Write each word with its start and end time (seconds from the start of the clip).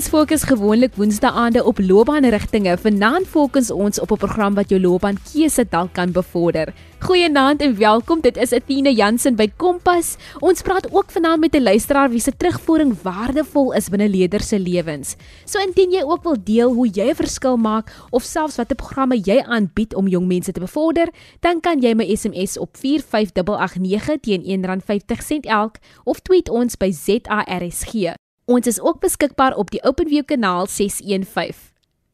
Ons 0.00 0.08
fokus 0.08 0.46
gewoonlik 0.48 0.94
woensdaande 0.96 1.60
op 1.68 1.76
loopbaanrigtinge. 1.84 2.72
Vanaand 2.80 3.26
fokus 3.28 3.68
ons 3.70 4.00
op 4.00 4.12
'n 4.12 4.16
program 4.16 4.54
wat 4.54 4.70
jou 4.70 4.80
loopbaankeuse 4.80 5.66
dalk 5.68 5.92
kan 5.92 6.12
bevorder. 6.12 6.72
Goeienaand 6.98 7.60
en 7.60 7.76
welkom. 7.76 8.20
Dit 8.20 8.36
is 8.36 8.52
Athena 8.52 8.90
Jansen 8.90 9.36
by 9.36 9.52
Kompas. 9.56 10.16
Ons 10.38 10.62
praat 10.62 10.92
ook 10.92 11.10
vanaand 11.10 11.40
met 11.40 11.54
'n 11.54 11.62
luisteraar 11.62 12.10
wie 12.10 12.20
se 12.20 12.32
terugvoering 12.36 13.02
waardevol 13.02 13.72
is 13.72 13.88
binne 13.88 14.08
leerders 14.08 14.48
se 14.48 14.58
lewens. 14.58 15.16
So 15.44 15.58
indien 15.58 15.90
jy 15.90 16.02
ook 16.02 16.22
wil 16.22 16.36
deel 16.44 16.72
hoe 16.72 16.88
jy 16.88 17.10
'n 17.10 17.14
verskil 17.14 17.56
maak 17.56 17.92
of 18.10 18.22
selfs 18.22 18.56
watter 18.56 18.76
programme 18.76 19.20
jy 19.20 19.38
aanbied 19.38 19.94
om 19.94 20.08
jong 20.08 20.26
mense 20.26 20.52
te 20.52 20.60
bevorder, 20.60 21.08
dan 21.40 21.60
kan 21.60 21.80
jy 21.80 21.94
my 21.94 22.16
SMS 22.16 22.58
op 22.58 22.76
45889 22.76 24.20
teen 24.20 24.42
R1.50 24.44 25.40
elk 25.40 25.76
of 26.04 26.20
tweet 26.20 26.48
ons 26.48 26.76
by 26.76 26.90
ZARSG. 26.90 28.29
Ons 28.50 28.66
is 28.66 28.80
ook 28.82 28.98
beskikbaar 28.98 29.54
op 29.54 29.68
die 29.70 29.82
OpenView 29.86 30.24
kanaal 30.26 30.66
615. 30.66 31.54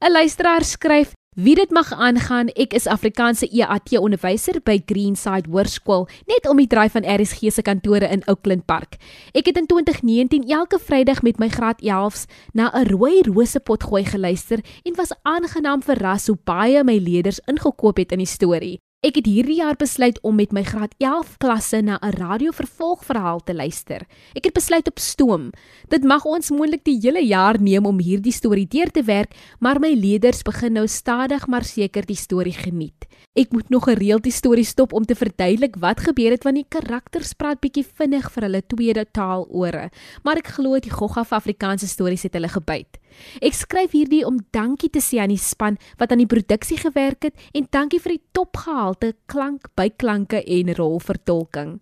'n 0.04 0.12
Luisteraar 0.12 0.64
skryf: 0.64 1.12
Wie 1.36 1.54
dit 1.54 1.70
mag 1.70 1.92
aangaan, 1.92 2.48
ek 2.48 2.74
is 2.74 2.86
Afrikaanse 2.86 3.48
EAT 3.48 3.96
onderwyser 3.98 4.60
by 4.64 4.82
Greenside 4.86 5.48
Hoërskool, 5.48 6.08
net 6.26 6.48
om 6.48 6.56
die 6.56 6.66
draai 6.66 6.90
van 6.90 7.08
RSG 7.08 7.52
se 7.52 7.62
kantore 7.62 8.08
in 8.08 8.22
Oakland 8.28 8.64
Park. 8.64 8.96
Ek 9.32 9.46
het 9.46 9.56
in 9.56 9.66
2019 9.66 10.44
elke 10.48 10.78
Vrydag 10.78 11.22
met 11.22 11.38
my 11.38 11.48
graad 11.48 11.80
11s 11.80 12.26
na 12.52 12.70
'n 12.72 12.88
rooi 12.92 13.22
rose 13.22 13.60
pot 13.60 13.82
gooi 13.82 14.04
geluister 14.04 14.60
en 14.84 14.94
was 14.94 15.16
aangenaam 15.22 15.82
verras 15.82 16.26
hoe 16.26 16.38
baie 16.44 16.84
my 16.84 16.98
leerders 16.98 17.40
ingekoop 17.46 17.96
het 17.96 18.12
in 18.12 18.18
die 18.18 18.26
storie. 18.36 18.85
Ek 19.06 19.20
het 19.20 19.28
hierdie 19.30 19.60
jaar 19.60 19.76
besluit 19.78 20.16
om 20.26 20.34
met 20.34 20.50
my 20.50 20.64
graad 20.66 20.94
11 20.98 21.36
klasse 21.38 21.78
na 21.78 21.94
'n 22.02 22.16
radio 22.18 22.50
vervolgverhaal 22.50 23.38
te 23.44 23.54
luister. 23.54 24.02
Ek 24.34 24.44
het 24.44 24.54
besluit 24.54 24.86
op 24.88 24.98
stoom. 24.98 25.52
Dit 25.88 26.02
mag 26.02 26.24
ons 26.24 26.50
moontlik 26.50 26.82
die 26.84 26.98
hele 26.98 27.22
jaar 27.22 27.60
neem 27.60 27.86
om 27.86 28.00
hierdie 28.00 28.32
storie 28.32 28.66
deur 28.66 28.90
te 28.90 29.02
werk, 29.02 29.34
maar 29.60 29.78
my 29.78 29.94
leerders 29.94 30.42
begin 30.42 30.72
nou 30.72 30.88
stadig 30.88 31.46
maar 31.46 31.64
seker 31.64 32.04
die 32.06 32.16
storie 32.16 32.52
geniet. 32.52 33.06
Ek 33.36 33.52
moet 33.52 33.68
nog 33.68 33.84
gereeld 33.84 34.22
die 34.22 34.32
storie 34.32 34.64
stop 34.64 34.92
om 34.92 35.04
te 35.04 35.14
verduidelik 35.14 35.76
wat 35.76 36.00
gebeur 36.00 36.30
het 36.30 36.42
want 36.42 36.56
die 36.56 36.66
karakters 36.68 37.32
praat 37.32 37.60
bietjie 37.60 37.84
vinnig 37.84 38.32
vir 38.32 38.42
hulle 38.42 38.62
tweede 38.66 39.04
taalore, 39.12 39.90
maar 40.24 40.36
ek 40.36 40.46
glo 40.46 40.80
die 40.80 40.90
gogga 40.90 41.24
Afrikaanse 41.30 41.86
stories 41.86 42.22
het 42.22 42.32
hulle 42.32 42.48
gebyt. 42.48 42.98
Ek 43.44 43.56
skryf 43.56 43.94
hierdie 43.96 44.24
om 44.26 44.38
dankie 44.54 44.90
te 44.92 45.02
sê 45.04 45.20
aan 45.22 45.32
die 45.32 45.40
span 45.40 45.78
wat 46.00 46.12
aan 46.12 46.22
die 46.22 46.30
produksie 46.30 46.78
gewerk 46.80 47.28
het 47.28 47.34
en 47.54 47.68
dankie 47.70 48.00
vir 48.02 48.16
die 48.16 48.22
topgehalte 48.36 49.12
klank, 49.30 49.70
byklanke 49.76 50.42
en 50.42 50.72
rolvertolking. 50.78 51.76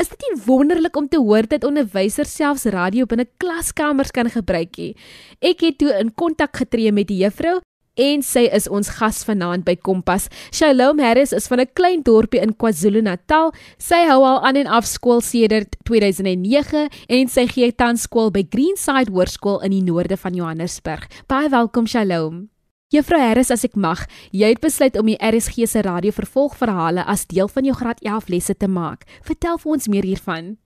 Is 0.00 0.10
dit 0.12 0.26
nie 0.26 0.42
wonderlik 0.46 0.96
om 0.96 1.08
te 1.08 1.20
hoor 1.20 1.48
dat 1.48 1.64
onderwysers 1.64 2.34
selfs 2.36 2.66
radio 2.72 3.06
binne 3.06 3.28
klaskamers 3.38 4.12
kan 4.14 4.30
gebruik 4.30 4.76
nie? 4.78 4.94
Ek 5.40 5.64
het 5.66 5.78
toe 5.82 5.92
in 5.98 6.14
kontak 6.14 6.56
getree 6.56 6.92
met 6.92 7.08
die 7.10 7.22
juffrou 7.24 7.60
en 7.96 8.22
sy 8.22 8.44
is 8.52 8.68
ons 8.68 8.88
gas 8.98 9.22
vanaand 9.26 9.64
by 9.66 9.74
Kompas. 9.80 10.28
Shalom 10.54 11.00
Harris 11.02 11.32
is 11.32 11.48
van 11.48 11.60
'n 11.60 11.72
klein 11.74 12.02
dorpie 12.02 12.40
in 12.40 12.54
KwaZulu-Natal. 12.54 13.52
Sy 13.78 14.04
hou 14.06 14.24
al 14.24 14.44
aan 14.44 14.56
en 14.56 14.66
af 14.66 14.84
skool 14.84 15.20
sedert 15.20 15.76
2009 15.84 16.88
en 17.08 17.28
sy 17.28 17.46
gee 17.46 17.72
tans 17.72 18.02
skool 18.02 18.30
by 18.30 18.46
Greenside 18.50 19.10
Hoërskool 19.10 19.64
in 19.64 19.70
die 19.70 19.82
noorde 19.82 20.16
van 20.16 20.34
Johannesburg. 20.34 21.08
Baie 21.26 21.48
welkom 21.48 21.86
Shalom. 21.86 22.48
Juffrou 22.88 23.18
Harris, 23.18 23.50
as 23.50 23.64
ek 23.64 23.74
mag, 23.74 24.06
jy 24.30 24.46
het 24.46 24.60
besluit 24.60 24.96
om 24.96 25.06
die 25.06 25.18
RSG 25.18 25.66
se 25.66 25.82
radio 25.82 26.12
vervolgverhale 26.14 27.02
as 27.04 27.26
deel 27.26 27.48
van 27.48 27.64
jou 27.64 27.74
graad 27.74 27.98
11 28.00 28.28
lesse 28.28 28.54
te 28.54 28.68
maak. 28.68 29.02
Vertel 29.26 29.58
vir 29.58 29.72
ons 29.72 29.88
meer 29.88 30.06
hiervan. 30.06 30.56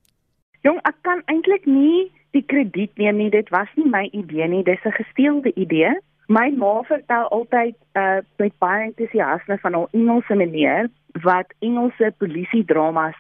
Jong, 0.61 0.77
ek 0.85 0.99
kan 1.01 1.23
eintlik 1.33 1.65
nie 1.65 2.13
die 2.37 2.45
krediet 2.45 2.93
neem 3.01 3.17
nie. 3.17 3.31
Dit 3.33 3.49
was 3.55 3.69
nie 3.77 3.89
my 3.89 4.05
idee 4.13 4.49
nie. 4.49 4.63
Dis 4.63 4.85
'n 4.85 4.93
gesteelde 4.93 5.53
idee. 5.57 5.97
My 6.31 6.53
ma 6.55 6.83
vertel 6.87 7.25
altyd 7.35 7.75
uh 7.99 8.19
met 8.39 8.53
baie 8.63 8.85
entoesiasme 8.85 9.57
van 9.59 9.75
haar 9.75 9.89
Engelse 9.91 10.35
meneer 10.35 10.89
wat 11.23 11.55
Engelse 11.59 12.13
polisie 12.19 12.65
dramas 12.65 13.17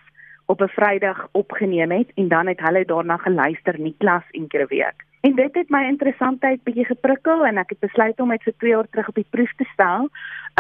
op 0.47 0.61
'n 0.63 0.75
Vrydag 0.77 1.29
opgeneem 1.33 1.91
het 1.91 2.13
en 2.15 2.29
dan 2.29 2.47
het 2.47 2.61
hulle 2.61 2.85
daarna 2.85 3.17
geluister 3.17 3.79
in 3.79 3.95
klas 3.99 4.23
een 4.31 4.47
keer 4.47 4.63
'n 4.63 4.67
week. 4.69 4.99
En 5.21 5.35
dit 5.35 5.55
het 5.55 5.69
my 5.69 5.85
interessantheid 5.85 6.63
bietjie 6.63 6.85
geprikkel 6.85 7.47
en 7.47 7.57
ek 7.57 7.69
het 7.69 7.79
besluit 7.79 8.21
om 8.21 8.29
dit 8.29 8.43
vir 8.43 8.55
2 8.57 8.71
jaar 8.71 8.89
terug 8.91 9.09
op 9.09 9.15
die 9.15 9.31
proef 9.31 9.53
te 9.57 9.65
stel. 9.73 10.09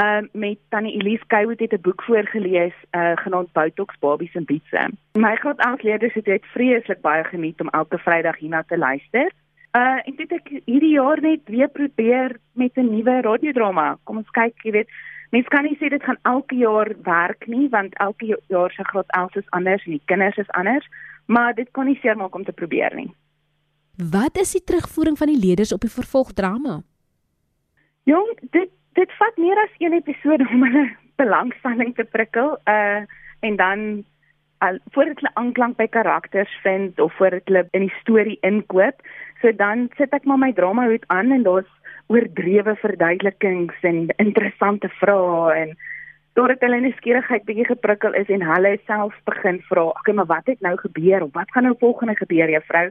Uh 0.02 0.20
met 0.32 0.58
Tannie 0.68 0.94
Elise 0.94 1.26
Kuywood 1.26 1.60
het 1.60 1.72
'n 1.72 1.80
boek 1.80 2.02
voorgeles 2.02 2.74
uh 2.90 3.12
genaamd 3.14 3.52
Botox 3.52 3.98
Babies 3.98 4.34
en 4.34 4.44
Bietse. 4.44 4.90
My 5.12 5.36
groot 5.36 5.58
aanleerders 5.58 6.14
het 6.14 6.24
dit 6.24 6.46
vreeslik 6.46 7.00
baie 7.00 7.24
geniet 7.24 7.60
om 7.60 7.68
elke 7.68 7.98
Vrydag 7.98 8.36
hierna 8.36 8.62
te 8.62 8.78
luister. 8.78 9.30
Uh 9.70 10.00
ek 10.02 10.16
het 10.18 10.32
ek 10.34 10.48
hierdie 10.66 10.96
jaar 10.96 11.20
net 11.22 11.46
weer 11.46 11.68
probeer 11.68 12.38
met 12.58 12.76
'n 12.76 12.90
nuwe 12.90 13.20
radiodrama. 13.22 13.98
Kom 14.04 14.16
ons 14.16 14.30
kyk, 14.30 14.54
jy 14.64 14.72
weet, 14.72 14.88
mens 15.30 15.46
kan 15.46 15.64
nie 15.64 15.76
sê 15.78 15.88
dit 15.88 16.02
gaan 16.02 16.18
elke 16.22 16.56
jaar 16.56 16.90
werk 17.02 17.46
nie 17.46 17.68
want 17.68 17.94
elke 17.94 18.38
jaar 18.48 18.70
se 18.70 18.84
graad 18.84 19.06
11 19.08 19.36
is 19.36 19.50
anders 19.50 19.84
en 19.84 19.92
die 19.92 20.02
kinders 20.04 20.36
is 20.36 20.50
anders, 20.50 20.86
maar 21.26 21.54
dit 21.54 21.68
kan 21.70 21.86
nie 21.86 21.98
seer 22.02 22.16
maak 22.16 22.34
om 22.34 22.44
te 22.44 22.52
probeer 22.52 22.94
nie. 22.94 23.14
Wat 24.10 24.36
is 24.36 24.52
die 24.52 24.64
terugvoering 24.64 25.18
van 25.18 25.28
die 25.28 25.46
leerders 25.46 25.72
op 25.72 25.80
die 25.80 25.90
vervolgdrama? 25.90 26.82
Jong, 28.04 28.38
dit 28.50 28.70
dit 28.92 29.12
vat 29.18 29.36
meer 29.36 29.58
as 29.62 29.74
een 29.78 29.92
episode 29.92 30.48
om 30.50 30.64
hulle 30.64 30.90
belangstelling 31.22 31.94
te 31.94 32.04
prikkel, 32.04 32.58
uh 32.66 33.06
en 33.40 33.56
dan 33.56 34.04
al 34.60 34.78
voordat 34.94 35.22
hulle 35.22 35.34
aanklank 35.40 35.76
by 35.76 35.86
karakters 35.88 36.52
vind 36.62 37.00
of 37.00 37.12
voordat 37.18 37.48
hulle 37.48 37.66
in 37.76 37.88
die 37.88 37.96
storie 38.02 38.38
inkoop, 38.46 39.00
So 39.40 39.52
dan 39.56 39.88
sit 39.96 40.12
ek 40.12 40.26
maar 40.28 40.40
my 40.40 40.52
drama 40.52 40.84
hoed 40.88 41.06
aan 41.08 41.32
en 41.32 41.46
daar's 41.46 41.68
oordrewe 42.12 42.74
verduidelikings 42.82 43.86
en 43.88 44.10
interessante 44.20 44.90
vrae 44.98 45.54
en 45.56 45.72
totdat 46.36 46.60
hulle 46.66 46.80
nuuskierigheid 46.84 47.46
bietjie 47.48 47.68
geprikkel 47.70 48.16
is 48.20 48.28
en 48.28 48.44
hulle 48.44 48.74
self 48.90 49.16
begin 49.30 49.62
vra, 49.70 49.86
okay, 49.94 50.14
maar 50.14 50.28
wat 50.28 50.50
het 50.50 50.60
nou 50.66 50.74
gebeur 50.82 51.24
of 51.24 51.32
wat 51.38 51.52
gaan 51.54 51.66
nou 51.68 51.74
volgende 51.80 52.16
gebeur, 52.18 52.52
juffrou? 52.52 52.90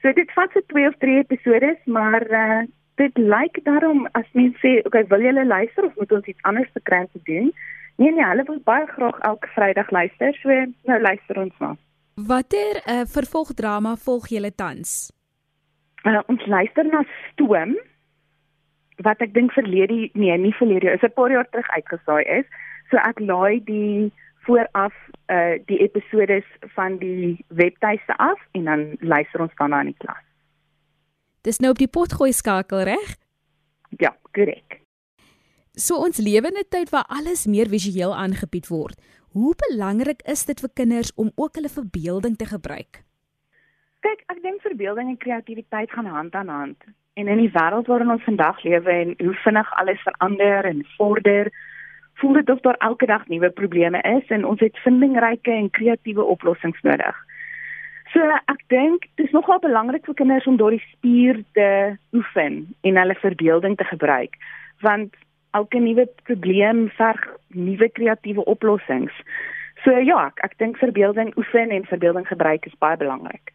So 0.00 0.12
dit 0.16 0.32
vat 0.36 0.56
se 0.56 0.64
2 0.72 0.88
of 0.88 0.96
3 1.04 1.18
episode, 1.20 1.74
maar 1.86 2.26
uh, 2.30 2.62
dit 3.02 3.18
lyk 3.18 3.60
daarom 3.68 4.06
as 4.18 4.26
mens 4.32 4.56
sê, 4.64 4.78
okay, 4.86 5.04
wil 5.12 5.28
julle 5.28 5.44
luister 5.46 5.90
of 5.90 6.00
moet 6.00 6.16
ons 6.18 6.32
iets 6.32 6.48
anders 6.48 6.72
bekry 6.72 7.04
te 7.12 7.20
doen? 7.28 7.52
Nee 7.96 8.12
nee, 8.12 8.24
hulle 8.24 8.44
wil 8.44 8.60
baie 8.64 8.86
graag 8.86 9.18
elke 9.18 9.48
Vrydag 9.54 9.90
luister, 9.90 10.34
so 10.34 10.48
nou 10.88 11.00
luister 11.00 11.38
ons 11.38 11.58
maar. 11.58 11.76
Watter 12.14 12.82
uh, 12.86 13.02
vervolgdrama 13.08 13.96
volg 13.96 14.28
julle 14.28 14.54
tans? 14.54 15.12
uh, 16.04 16.20
ons 16.26 16.46
luister 16.46 16.86
na 16.88 17.02
Stoom 17.30 17.76
wat 19.02 19.22
ek 19.24 19.32
dink 19.34 19.54
verlede 19.56 20.10
nee 20.18 20.36
nie 20.38 20.54
verlede 20.58 20.92
is 20.92 21.02
'n 21.02 21.14
paar 21.16 21.30
jaar 21.30 21.48
terug 21.50 21.68
uitgesaai 21.76 22.24
is 22.38 22.46
so 22.90 22.96
ek 22.96 23.20
laai 23.20 23.64
die 23.64 24.12
vooraf 24.46 24.94
uh 25.30 25.54
die 25.66 25.78
episode 25.86 26.42
van 26.74 26.98
die 26.98 27.44
webtuiste 27.48 28.14
af 28.18 28.38
en 28.52 28.64
dan 28.64 28.80
luister 29.00 29.40
ons 29.40 29.54
dan 29.56 29.74
aan 29.74 29.86
die 29.86 29.98
klas. 29.98 30.24
Dis 31.42 31.58
nou 31.58 31.70
op 31.72 31.78
die 31.78 31.90
potgooi 31.90 32.32
skakel 32.32 32.82
reg? 32.82 33.16
Ja, 33.98 34.14
korrek. 34.32 34.81
So 35.72 35.96
ons 35.96 36.18
lewe 36.20 36.48
in 36.52 36.58
'n 36.60 36.68
tyd 36.68 36.90
waar 36.90 37.08
alles 37.08 37.46
meer 37.46 37.68
visueel 37.68 38.12
aangebied 38.14 38.68
word. 38.68 39.00
Hoe 39.32 39.54
belangrik 39.56 40.20
is 40.28 40.44
dit 40.44 40.60
vir 40.60 40.68
kinders 40.74 41.14
om 41.14 41.32
ook 41.34 41.54
hulle 41.54 41.68
verbeelding 41.68 42.36
te 42.36 42.44
gebruik? 42.44 43.00
Kyk, 44.00 44.20
ek 44.28 44.42
dink 44.42 44.60
verbeelding 44.60 45.08
en 45.08 45.16
kreatiwiteit 45.16 45.90
gaan 45.90 46.06
hand 46.06 46.34
aan 46.34 46.48
hand. 46.48 46.76
En 47.14 47.28
in 47.28 47.38
die 47.38 47.50
wêreld 47.50 47.86
waarin 47.86 48.10
ons 48.10 48.22
vandag 48.22 48.62
lewe 48.62 48.90
en 48.90 49.14
hoe 49.18 49.34
vinnig 49.34 49.72
alles 49.80 50.00
verander 50.02 50.64
en 50.64 50.84
vorder, 50.96 51.48
voel 52.20 52.32
dit 52.32 52.50
of 52.50 52.60
daar 52.60 52.76
elke 52.78 53.06
dag 53.06 53.26
nuwe 53.28 53.50
probleme 53.50 54.00
is 54.00 54.28
en 54.28 54.44
ons 54.44 54.60
het 54.60 54.76
vindingryke 54.84 55.50
en 55.50 55.70
kreatiewe 55.70 56.22
oplossings 56.22 56.80
nodig. 56.82 57.16
So 58.12 58.20
ek 58.44 58.60
dink 58.68 59.08
dit 59.16 59.26
is 59.26 59.32
nogal 59.32 59.58
belangrik 59.58 60.04
vir 60.04 60.14
kinders 60.14 60.46
om 60.46 60.56
daardie 60.56 60.84
spier 60.92 61.44
te 61.52 61.96
oefen 62.12 62.74
en 62.80 62.96
hulle 62.96 63.14
verbeelding 63.14 63.76
te 63.76 63.84
gebruik, 63.84 64.36
want 64.80 65.16
elke 65.58 65.80
nuwe 65.80 66.06
probleem 66.26 66.86
verg 66.98 67.24
nuwe 67.48 67.88
kreatiewe 67.92 68.44
oplossings. 68.44 69.14
So 69.84 69.96
ja, 69.98 70.28
ek, 70.30 70.44
ek 70.46 70.58
dink 70.62 70.78
verbeelding 70.80 71.32
oefen 71.36 71.74
en 71.74 71.88
verbeelding 71.88 72.28
gebruik 72.28 72.66
is 72.70 72.78
baie 72.82 72.96
belangrik. 73.00 73.52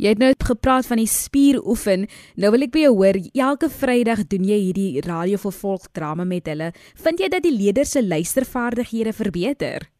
Jy 0.00 0.14
het 0.14 0.20
nou 0.22 0.30
gepraat 0.32 0.86
van 0.88 0.96
die 0.96 1.10
spieroefen. 1.10 2.06
Nou 2.40 2.50
wil 2.54 2.64
ek 2.64 2.72
by 2.72 2.86
jou 2.86 2.92
hoor, 3.02 3.18
elke 3.36 3.68
Vrydag 3.68 4.22
doen 4.32 4.46
jy 4.48 4.56
hierdie 4.62 5.02
radio 5.04 5.36
vervolg 5.42 5.90
drama 5.92 6.24
met 6.24 6.48
hulle. 6.48 6.70
Vind 7.04 7.20
jy 7.20 7.28
dat 7.28 7.44
die 7.44 7.52
leerders 7.52 7.92
se 7.92 8.00
luistervaardighede 8.00 9.12
verbeter? 9.12 9.90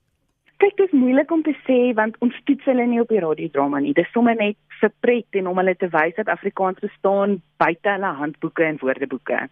Kyk, 0.61 0.77
dit 0.77 0.87
is 0.89 0.97
moeilik 0.97 1.31
om 1.33 1.43
te 1.45 1.53
sê 1.67 1.79
want 1.97 2.17
ons 2.25 2.37
toets 2.49 2.65
hulle 2.69 2.87
nie 2.89 3.01
op 3.01 3.13
die 3.13 3.21
radiodrama 3.21 3.81
nie. 3.85 3.93
Dis 3.97 4.09
sommer 4.17 4.37
net 4.41 4.57
vir 4.81 4.93
pret 5.05 5.41
en 5.41 5.53
om 5.53 5.61
hulle 5.61 5.77
te 5.77 5.89
wys 5.93 6.17
dat 6.17 6.33
Afrikaans 6.33 6.81
bestaan 6.81 7.39
buite 7.61 7.93
hulle 7.93 8.17
handboeke 8.23 8.65
en 8.65 8.81
woordeboeke. 8.81 9.43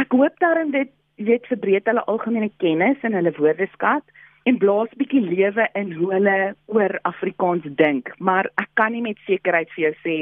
Ek 0.00 0.14
hoop 0.16 0.36
daarin 0.40 0.72
dit 0.72 0.90
weet 1.20 1.46
verbreek 1.50 1.88
hulle 1.90 2.04
algemene 2.08 2.48
kennis 2.62 3.02
en 3.04 3.16
hulle 3.18 3.32
woordeskat 3.36 4.04
en 4.48 4.58
blaas 4.62 4.92
bietjie 4.96 5.20
lewe 5.20 5.66
in 5.76 5.92
hoe 5.98 6.12
hulle 6.14 6.36
oor 6.72 6.94
Afrikaans 7.10 7.66
dink, 7.76 8.08
maar 8.18 8.48
ek 8.62 8.70
kan 8.80 8.94
nie 8.96 9.04
met 9.04 9.20
sekerheid 9.26 9.68
vir 9.74 9.90
jou 9.90 9.94
sê 10.04 10.16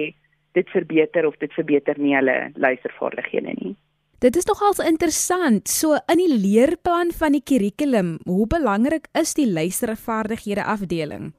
dit 0.58 0.72
verbeter 0.74 1.28
of 1.28 1.36
dit 1.38 1.52
verbeter 1.54 2.00
nie 2.02 2.16
hulle 2.16 2.36
luistervaardighede 2.58 3.54
nie. 3.60 3.76
Dit 4.18 4.34
is 4.34 4.48
nogals 4.50 4.80
interessant. 4.82 5.68
So 5.70 5.94
in 6.10 6.18
die 6.18 6.32
leerplan 6.32 7.12
van 7.14 7.36
die 7.36 7.44
kurrikulum, 7.46 8.16
hoe 8.26 8.48
belangrik 8.50 9.06
is 9.14 9.36
die 9.38 9.46
luistervaardighede 9.46 10.64
afdeling? 10.66 11.30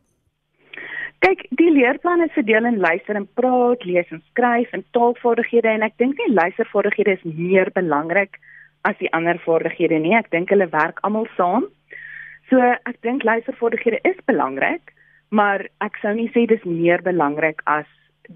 Kyk, 1.19 1.41
die 1.59 1.71
leerplan 1.75 2.21
is 2.23 2.31
verdeel 2.31 2.67
in 2.69 2.77
luister 2.79 3.17
en 3.19 3.25
praat, 3.35 3.83
lees 3.83 4.07
en 4.13 4.21
skryf 4.29 4.71
en 4.75 4.85
taalvaardighede 4.95 5.67
en 5.73 5.83
ek 5.83 5.97
dink 5.99 6.15
nie 6.15 6.29
luistervaardighede 6.31 7.17
is 7.17 7.25
meer 7.27 7.71
belangrik 7.75 8.39
as 8.87 8.95
die 9.01 9.11
ander 9.17 9.39
vaardighede 9.43 9.99
nie. 9.99 10.15
Ek 10.15 10.29
dink 10.31 10.53
hulle 10.53 10.69
werk 10.71 11.01
almal 11.03 11.27
saam. 11.35 11.67
So 12.47 12.63
ek 12.63 13.01
dink 13.03 13.27
luistervaardighede 13.27 13.99
is 14.07 14.21
belangrik, 14.31 14.93
maar 15.35 15.65
ek 15.83 15.99
sou 15.99 16.15
nie 16.15 16.29
sê 16.31 16.45
dis 16.47 16.63
meer 16.63 17.03
belangrik 17.03 17.59
as 17.67 17.89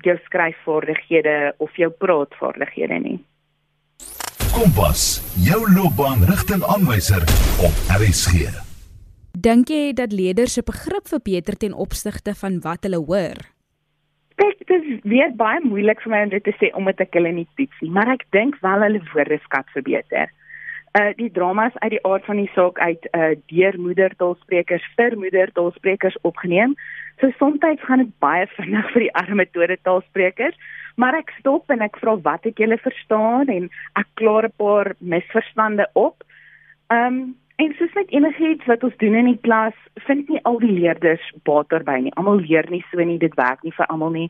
jou 0.04 0.18
skryfvaardighede 0.28 1.54
of 1.64 1.80
jou 1.80 1.90
praatvaardighede 2.04 3.00
nie. 3.08 3.18
Kompas, 4.52 5.24
jou 5.48 5.64
loopbaanrigtingaanwyser 5.72 7.24
op 7.64 7.82
RSG. 7.96 8.73
Dink 9.34 9.72
jy 9.74 9.96
dat 9.98 10.12
leerders 10.14 10.54
se 10.54 10.62
begrip 10.62 11.08
verbeter 11.10 11.56
ten 11.58 11.74
opsigte 11.74 12.36
van 12.38 12.60
wat 12.62 12.84
hulle 12.86 13.00
hoor? 13.02 13.40
Dit 14.38 14.70
is 14.70 15.02
weer 15.02 15.34
baie 15.34 15.58
moeilik 15.66 16.04
vir 16.06 16.12
my 16.14 16.20
om 16.28 16.30
dit 16.30 16.44
te 16.46 16.54
sê 16.60 16.70
omdat 16.78 17.02
ek 17.02 17.18
hulle 17.18 17.32
nie 17.34 17.48
toets 17.58 17.82
nie, 17.82 17.90
maar 17.90 18.12
ek 18.14 18.28
dink 18.30 18.60
wel 18.62 18.86
hulle 18.86 19.02
woordeskat 19.10 19.74
verbeter. 19.74 20.30
Uh 20.94 21.10
die 21.18 21.32
dramas 21.34 21.74
uit 21.82 21.96
die 21.96 22.04
aard 22.06 22.30
van 22.30 22.44
die 22.44 22.52
saak 22.54 22.78
uit 22.78 23.10
uh 23.18 23.34
deur 23.50 23.82
moedertaalsprekers 23.82 24.86
vir 25.02 25.18
moedertaalsprekers 25.18 26.22
opgeneem. 26.22 26.78
So 27.18 27.34
soms 27.42 27.58
gaan 27.90 28.06
dit 28.06 28.14
baie 28.22 28.46
vinnig 28.54 28.94
vir 28.94 29.08
die 29.08 29.14
arme 29.18 29.48
moedertaalsprekers. 29.50 30.58
Maar 30.96 31.24
ek 31.26 31.34
stop 31.40 31.74
en 31.74 31.82
ek 31.82 31.98
vra 31.98 32.20
wat 32.22 32.46
het 32.46 32.62
julle 32.62 32.78
verstaan 32.78 33.50
en 33.50 33.72
ek 33.98 34.08
klaar 34.14 34.46
'n 34.46 34.58
paar 34.62 34.94
misverstande 35.00 35.90
op. 35.94 36.22
Ehm 36.94 37.08
um, 37.08 37.42
en 37.66 37.74
soos 37.78 37.94
met 37.94 38.12
enigiets 38.12 38.66
wat 38.66 38.84
ons 38.84 38.98
doen 38.98 39.16
in 39.16 39.32
die 39.32 39.40
klas, 39.42 39.76
vind 40.08 40.30
nie 40.30 40.42
al 40.50 40.60
die 40.60 40.72
leerders 40.72 41.24
baat 41.48 41.70
daarby 41.74 42.00
nie. 42.06 42.14
Almal 42.20 42.44
leer 42.44 42.68
nie 42.70 42.84
so 42.92 43.04
nie, 43.04 43.18
dit 43.22 43.36
werk 43.40 43.64
nie 43.64 43.74
vir 43.76 43.90
almal 43.94 44.14
nie. 44.16 44.30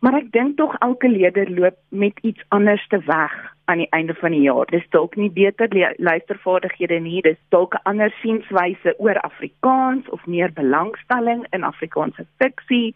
Maar 0.00 0.16
ek 0.22 0.30
dink 0.32 0.56
tog 0.56 0.76
elke 0.80 1.08
leerder 1.12 1.50
loop 1.52 1.76
met 1.88 2.18
iets 2.24 2.44
anders 2.56 2.86
te 2.88 3.02
weg 3.04 3.34
aan 3.70 3.82
die 3.82 3.90
einde 3.96 4.14
van 4.14 4.32
die 4.32 4.42
jaar. 4.46 4.66
Dis 4.72 4.86
dalk 4.96 5.16
nie 5.20 5.30
beter 5.30 5.68
luistervaardighede 5.98 7.00
nie, 7.04 7.20
dis 7.22 7.38
dalk 7.54 7.74
'n 7.74 7.84
ander 7.90 8.14
sienswyse 8.22 8.94
oor 8.98 9.20
Afrikaans 9.20 10.08
of 10.08 10.26
meer 10.26 10.52
belangstelling 10.52 11.46
in 11.50 11.64
Afrikaanse 11.64 12.26
fiksie. 12.38 12.94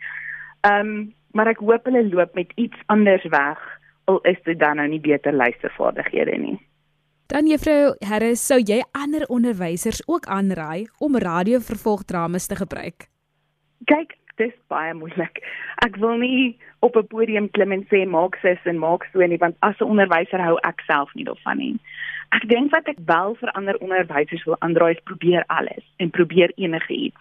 Ehm 0.60 0.80
um, 0.80 1.12
maar 1.34 1.48
ek 1.50 1.58
hoop 1.58 1.84
hulle 1.84 2.08
loop 2.08 2.34
met 2.34 2.52
iets 2.54 2.78
anders 2.86 3.24
weg 3.24 3.58
al 4.04 4.20
is 4.20 4.38
dit 4.44 4.58
dan 4.58 4.76
nou 4.76 4.88
nie 4.88 5.00
beter 5.00 5.32
luistervaardighede 5.32 6.36
nie. 6.38 6.58
Dan 7.26 7.46
juffrou 7.48 7.94
Harris, 8.04 8.42
sou 8.44 8.58
jy 8.60 8.82
ander 8.92 9.24
onderwysers 9.32 10.02
ook 10.06 10.26
aanraai 10.28 10.90
om 11.00 11.16
radiovervolgdramas 11.16 12.46
te 12.46 12.56
gebruik? 12.56 13.08
Kyk, 13.88 14.12
dis 14.36 14.52
baie 14.68 14.92
moeilik. 14.94 15.40
Ek 15.86 15.96
wil 16.02 16.18
nie 16.20 16.58
op 16.84 16.96
'n 16.96 17.06
podium 17.08 17.48
klim 17.50 17.72
en 17.72 17.86
sê 17.88 18.04
maak 18.06 18.36
sis 18.42 18.60
en 18.64 18.78
maak 18.78 19.08
so 19.12 19.26
nie 19.26 19.40
want 19.40 19.56
as 19.60 19.80
'n 19.80 19.88
onderwyser 19.88 20.40
hou 20.40 20.58
ek 20.62 20.80
self 20.86 21.14
nie 21.14 21.24
daarvan 21.24 21.58
nie. 21.58 21.80
Ek 22.32 22.48
dink 22.48 22.72
wat 22.72 22.88
ek 22.88 22.98
wel 23.06 23.34
vir 23.34 23.50
ander 23.50 23.76
onderwysers 23.80 24.44
wil 24.44 24.56
aanraai 24.60 24.92
is 24.92 25.02
probeer 25.04 25.44
alles 25.46 25.84
en 25.96 26.10
probeer 26.10 26.52
enigiets 26.56 27.16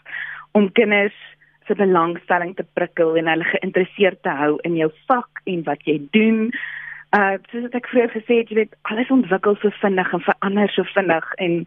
om 0.52 0.72
kinders 0.72 1.16
se 1.68 1.76
belangstelling 1.76 2.56
te 2.56 2.66
prikkel 2.74 3.16
en 3.16 3.28
hulle 3.28 3.44
geïnteresseerd 3.44 4.22
te 4.24 4.30
hou 4.30 4.58
in 4.64 4.76
jou 4.76 4.92
vak 5.08 5.42
en 5.46 5.64
wat 5.64 5.84
jy 5.84 6.02
doen. 6.12 6.52
Uh 7.13 7.38
soos 7.51 7.75
ek 7.77 7.88
vroeër 7.92 8.10
gesê 8.10 8.39
het, 8.42 8.50
jy 8.50 8.63
weet, 8.63 8.77
alles 8.89 9.12
ontwikkel 9.13 9.57
so 9.62 9.69
vinnig 9.83 10.13
en 10.18 10.24
verander 10.25 10.71
so 10.74 10.86
vinnig 10.95 11.27
en 11.45 11.60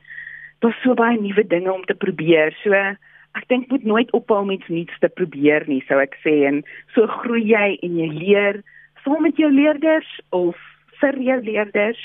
daar's 0.65 0.81
so 0.83 0.97
baie 0.99 1.19
nuwe 1.21 1.45
dinge 1.47 1.71
om 1.71 1.85
te 1.87 1.95
probeer. 1.95 2.51
So 2.65 2.75
ek 2.75 3.47
dink 3.53 3.69
moet 3.71 3.85
nooit 3.87 4.11
ophou 4.17 4.41
om 4.43 4.51
iets 4.51 4.67
nuuts 4.73 4.99
te 4.99 5.11
probeer 5.13 5.67
nie, 5.71 5.83
sou 5.87 6.01
ek 6.03 6.17
sê 6.25 6.35
en 6.49 6.65
so 6.97 7.07
groei 7.21 7.45
jy 7.47 7.77
en 7.87 7.95
jy 8.01 8.09
leer 8.17 8.63
saam 9.05 9.23
met 9.23 9.39
jou 9.39 9.51
leerders 9.53 10.09
of 10.35 10.59
vir 11.01 11.21
jou 11.23 11.39
leerders. 11.45 12.01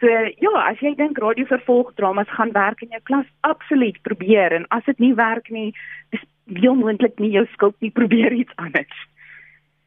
So 0.00 0.08
ja, 0.10 0.52
as 0.64 0.80
jy 0.82 0.96
dink 0.98 1.20
radiovervolgdramas 1.22 2.32
gaan 2.34 2.50
werk 2.56 2.82
in 2.82 2.90
jou 2.96 3.02
klas, 3.06 3.28
absoluut 3.46 4.02
probeer 4.02 4.56
en 4.56 4.66
as 4.74 4.82
dit 4.88 4.98
nie 4.98 5.12
werk 5.14 5.50
nie, 5.54 5.70
is 6.16 6.24
heel 6.56 6.74
moontlik 6.74 7.20
nie 7.22 7.30
jou 7.36 7.46
skuld 7.52 7.76
nie, 7.84 7.92
probeer 7.94 8.34
iets 8.34 8.56
anders. 8.58 9.06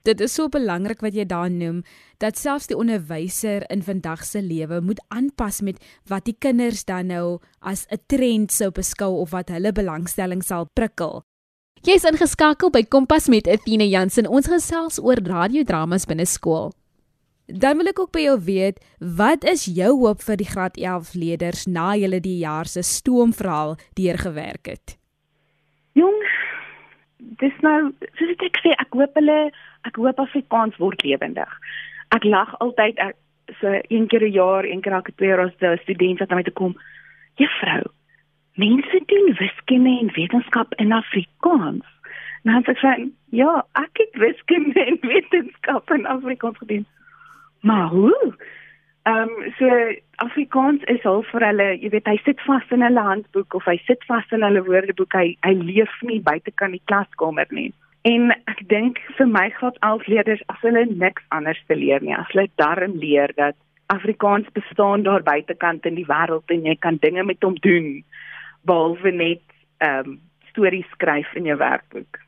Dit 0.04 0.20
is 0.20 0.34
so 0.36 0.50
belangrik 0.52 1.00
wat 1.00 1.16
jy 1.16 1.24
daar 1.24 1.48
noem 1.48 1.78
dat 2.20 2.36
selfs 2.36 2.68
die 2.68 2.76
onderwyser 2.76 3.64
in 3.72 3.80
vandag 3.88 4.26
se 4.28 4.42
lewe 4.44 4.82
moet 4.84 5.00
aanpas 5.16 5.62
met 5.64 5.80
wat 6.12 6.26
die 6.28 6.36
kinders 6.36 6.84
dan 6.84 7.08
nou 7.08 7.40
as 7.62 7.86
'n 7.88 8.04
trend 8.12 8.52
sou 8.52 8.70
beskou 8.72 9.22
of 9.22 9.32
wat 9.32 9.48
hulle 9.50 9.72
belangstelling 9.72 10.44
sal 10.44 10.68
prikkel. 10.76 11.24
Jy's 11.84 12.04
ingeskakel 12.04 12.70
by 12.70 12.84
Kompas 12.84 13.28
met 13.28 13.48
Athena 13.48 13.84
Jansen. 13.84 14.28
Ons 14.28 14.48
gesels 14.48 15.00
oor 15.00 15.16
radiodramas 15.24 16.06
binne 16.06 16.26
skool. 16.26 16.74
Dan 17.48 17.78
wil 17.78 17.88
ek 17.88 18.00
ook 18.00 18.12
by 18.12 18.20
jou 18.20 18.40
weet, 18.40 18.80
wat 19.00 19.44
is 19.44 19.66
jou 19.66 20.00
hoop 20.00 20.22
vir 20.22 20.36
die 20.36 20.48
graad 20.48 20.78
11 20.78 21.14
leerders 21.14 21.66
na 21.66 21.92
hulle 21.96 22.20
die 22.20 22.40
jaar 22.40 22.66
se 22.66 22.82
stoomverhaal 22.82 23.78
deurgewerk 23.94 24.66
het? 24.66 24.98
Jong, 25.94 26.24
dis 27.42 27.56
nou 27.62 27.92
soos 28.20 28.46
ek 28.48 28.60
sê 28.64 28.74
ek 28.78 28.96
hoop 28.98 29.16
hulle 29.20 29.40
ek 29.88 30.00
hoop 30.00 30.20
Afrikaans 30.20 30.78
word 30.82 31.04
lewendig. 31.04 31.50
Ek 32.16 32.24
lag 32.24 32.54
altyd 32.64 33.00
ek 33.00 33.18
so 33.60 33.74
een 33.90 34.08
keer 34.08 34.24
'n 34.24 34.32
jaar, 34.32 34.66
een 34.66 34.82
keer 34.82 34.94
elke 34.94 35.16
twee 35.16 35.30
jaar 35.30 35.46
as 35.46 35.56
'n 35.60 35.78
student 35.84 36.20
wat 36.20 36.30
na 36.30 36.36
my 36.36 36.44
toe 36.44 36.54
kom. 36.54 36.76
Juffrou, 37.36 37.84
mense 38.56 39.02
doen 39.06 39.36
wiskunde 39.40 39.90
en 40.00 40.12
wetenskap 40.14 40.74
in 40.76 40.92
Afrikaans. 40.92 41.86
Nou 42.44 42.62
sê 42.62 42.72
ek, 42.72 43.08
ja, 43.30 43.66
ek 43.74 43.98
het 43.98 44.14
wiskunde 44.20 44.86
en 44.86 44.98
wetenskap 45.02 45.92
in 45.92 46.06
Afrikaans 46.06 46.58
gedoen. 46.58 46.86
Maar 47.62 47.88
hoe? 47.88 48.36
Ehm 49.06 49.30
um, 49.30 49.54
so 49.60 49.68
Afrikaans 50.24 50.84
is 50.88 51.06
al 51.06 51.24
vir 51.28 51.44
hulle, 51.44 51.66
jy 51.82 51.90
weet, 51.92 52.06
hy 52.08 52.20
sit 52.24 52.40
vas 52.48 52.70
in 52.72 52.86
hulle 52.86 53.04
handboek 53.04 53.58
of 53.58 53.66
hy 53.68 53.76
sit 53.84 54.06
vas 54.08 54.30
in 54.32 54.46
hulle 54.48 54.62
woordeboek. 54.64 55.18
Hy 55.20 55.34
hy 55.44 55.54
leef 55.60 55.98
nie 56.08 56.22
buite 56.24 56.54
kan 56.62 56.72
die 56.72 56.84
klaskamer 56.92 57.52
nie. 57.52 57.74
En 58.08 58.32
ek 58.52 58.64
dink 58.72 59.02
vir 59.18 59.28
my 59.28 59.50
graad 59.58 59.76
11 59.82 60.08
leerders 60.14 60.46
as 60.54 60.64
hulle 60.64 60.86
niks 60.88 61.28
anders 61.36 61.60
te 61.68 61.76
leer 61.76 62.04
nie, 62.04 62.16
as 62.16 62.32
hulle 62.32 62.48
darm 62.62 62.96
leer 63.04 63.36
dat 63.36 63.60
Afrikaans 63.92 64.48
bestaan 64.56 65.04
daar 65.04 65.24
buitekant 65.24 65.86
in 65.86 66.00
die 66.00 66.08
wêreld 66.08 66.56
en 66.56 66.64
jy 66.72 66.76
kan 66.80 67.00
dinge 67.04 67.28
met 67.28 67.44
hom 67.44 67.60
doen 67.68 67.98
behalwe 68.64 69.12
net 69.12 69.44
ehm 69.84 70.16
um, 70.16 70.20
stories 70.54 70.88
skryf 70.94 71.32
in 71.36 71.48
jou 71.50 71.56
werkboek. 71.58 72.23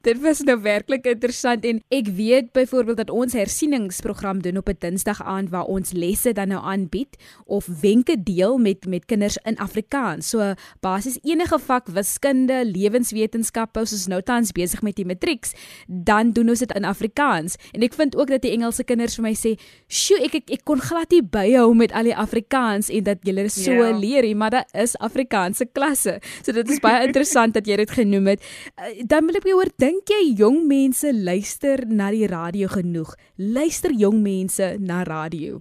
Dit 0.00 0.16
was 0.24 0.38
nou 0.48 0.54
werklik 0.64 1.04
interessant 1.04 1.64
en 1.68 1.82
ek 1.92 2.06
weet 2.16 2.46
byvoorbeeld 2.56 3.02
dat 3.02 3.10
ons 3.12 3.34
hersieningsprogram 3.36 4.38
doen 4.40 4.56
op 4.56 4.68
'n 4.72 4.76
Dinsdag 4.80 5.20
aand 5.22 5.50
waar 5.50 5.68
ons 5.68 5.92
lesse 5.92 6.32
dan 6.32 6.48
nou 6.48 6.62
aanbied 6.64 7.20
of 7.44 7.68
wenke 7.80 8.16
deel 8.22 8.58
met 8.58 8.86
met 8.86 9.04
kinders 9.04 9.36
in 9.44 9.58
Afrikaans. 9.58 10.28
So 10.28 10.54
basies 10.80 11.18
enige 11.22 11.58
vak 11.58 11.88
wiskunde, 11.88 12.64
lewenswetenskappe, 12.64 13.80
ons 13.80 13.92
is 13.92 14.06
nou 14.06 14.22
tans 14.22 14.52
besig 14.52 14.82
met 14.82 14.96
die 14.96 15.04
matrieks, 15.04 15.52
dan 15.86 16.32
doen 16.32 16.48
ons 16.48 16.58
dit 16.58 16.72
in 16.72 16.84
Afrikaans. 16.84 17.56
En 17.72 17.82
ek 17.82 17.94
vind 17.94 18.16
ook 18.16 18.28
dat 18.28 18.42
die 18.42 18.50
Engelse 18.50 18.84
kinders 18.84 19.14
vir 19.14 19.22
my 19.22 19.34
sê, 19.34 19.60
"Sjoe, 19.86 20.24
ek 20.24 20.34
ek, 20.34 20.50
ek 20.50 20.64
kon 20.64 20.80
glad 20.80 21.10
nie 21.10 21.22
byhou 21.22 21.74
met 21.74 21.92
al 21.92 22.04
die 22.04 22.16
Afrikaans 22.16 22.88
en 22.88 23.04
dat 23.04 23.18
julle 23.22 23.48
so 23.48 23.70
yeah. 23.70 23.90
Ja. 23.90 23.98
leer 23.98 24.22
nie, 24.22 24.34
maar 24.34 24.50
daar 24.50 24.68
is 24.72 24.96
Afrikaanse 24.96 25.66
klasse." 25.72 26.20
So 26.42 26.52
dit 26.52 26.70
is 26.70 26.80
baie 26.80 27.04
interessant 27.06 27.54
dat 27.54 27.66
jy 27.66 27.76
dit 27.76 27.90
genoem 27.90 28.26
het. 28.26 28.40
Uh, 28.78 29.02
dan 29.06 29.26
wil 29.26 29.34
ek 29.34 29.42
weer 29.42 29.54
hoor 29.54 29.70
Dink 29.90 30.06
jy 30.06 30.36
jong 30.38 30.68
mense 30.70 31.10
luister 31.10 31.80
na 31.90 32.12
die 32.14 32.28
radio 32.30 32.68
genoeg? 32.70 33.16
Luister 33.42 33.90
jong 33.90 34.20
mense 34.22 34.76
na 34.78 35.00
radio? 35.08 35.56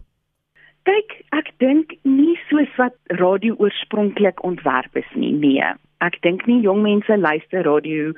Kyk, 0.85 1.15
ek 1.33 1.49
dink 1.63 1.95
nie 2.05 2.35
soos 2.43 2.69
wat 2.77 2.93
radio 3.17 3.57
oorspronklik 3.57 4.43
ontwerp 4.45 4.99
is 5.01 5.09
nie. 5.15 5.31
Nee, 5.33 5.71
ek 6.05 6.19
dink 6.21 6.45
nie 6.45 6.59
jong 6.67 6.83
mense 6.85 7.17
luister 7.17 7.65
radio 7.65 8.13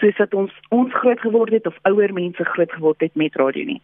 soos 0.00 0.18
wat 0.24 0.34
ons 0.34 0.58
ons 0.74 0.98
groot 0.98 1.22
geword 1.22 1.54
het 1.54 1.70
of 1.70 1.78
ouer 1.86 2.10
mense 2.18 2.50
groot 2.50 2.74
geword 2.74 3.06
het 3.06 3.14
met 3.14 3.38
radio 3.38 3.70
nie. 3.70 3.80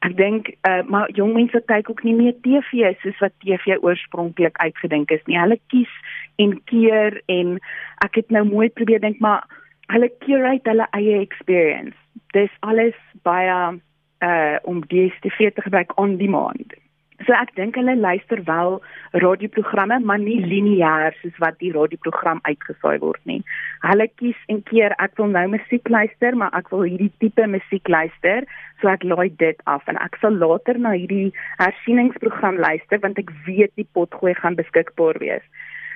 Ek 0.00 0.16
dink 0.16 0.54
uh, 0.64 0.80
maar 0.88 1.12
jong 1.20 1.36
mense 1.36 1.60
kyk 1.68 1.92
ook 1.92 2.00
nie 2.08 2.16
meer 2.16 2.36
TV 2.48 2.96
soos 3.04 3.20
wat 3.20 3.36
TV 3.44 3.76
oorspronklik 3.84 4.56
uitgedink 4.64 5.12
is 5.12 5.28
nie. 5.28 5.36
Hulle 5.36 5.60
kies 5.68 5.92
en 6.40 6.56
keer 6.72 7.20
en 7.28 7.58
ek 8.08 8.22
het 8.22 8.32
nou 8.32 8.48
mooi 8.48 8.72
probeer 8.72 9.04
dink 9.04 9.20
maar 9.20 9.44
hulle 9.92 10.10
curate 10.24 10.70
hulle 10.70 10.86
eie 10.96 11.20
experience. 11.20 11.96
Dis 12.36 12.52
alles 12.60 12.98
baie 13.26 13.56
uh 14.20 14.56
om 14.68 14.84
DStv 14.92 15.50
te 15.56 15.62
gebruik 15.64 15.96
on 15.98 16.16
demand. 16.20 16.76
So 17.26 17.36
ek 17.36 17.50
dink 17.56 17.76
hulle 17.76 17.98
luister 18.00 18.40
wel 18.46 18.78
radioprogramme, 19.20 19.98
maar 20.08 20.20
nie 20.20 20.38
lineêr 20.40 21.12
soos 21.20 21.36
wat 21.42 21.58
die 21.60 21.72
radioprogram 21.74 22.40
uitgesaai 22.48 22.96
word 23.02 23.20
nie. 23.28 23.42
Hulle 23.84 24.06
kies 24.20 24.38
en 24.52 24.62
keer 24.70 24.94
ek 25.04 25.18
wil 25.20 25.28
nou 25.34 25.44
musiek 25.52 25.88
luister, 25.92 26.36
maar 26.36 26.54
ek 26.56 26.70
wil 26.72 26.86
hierdie 26.86 27.10
tipe 27.20 27.44
musiek 27.44 27.92
luister, 27.92 28.48
so 28.80 28.88
ek 28.88 29.04
laai 29.04 29.28
dit 29.42 29.60
af 29.68 29.84
en 29.92 30.00
ek 30.00 30.16
sal 30.22 30.38
later 30.40 30.80
na 30.80 30.94
hierdie 30.96 31.28
hersieningsprogram 31.60 32.56
luister 32.60 33.02
want 33.04 33.20
ek 33.20 33.32
weet 33.44 33.76
die 33.76 33.88
potgooi 33.92 34.32
gaan 34.40 34.56
beskikbaar 34.56 35.20
wees. 35.20 35.44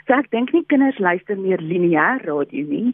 So 0.05 0.13
ek 0.19 0.29
dink 0.37 0.53
nie 0.53 0.67
kinders 0.69 1.01
luister 1.01 1.41
meer 1.41 1.65
lineêr 1.65 2.21
radio 2.29 2.69
nie, 2.69 2.93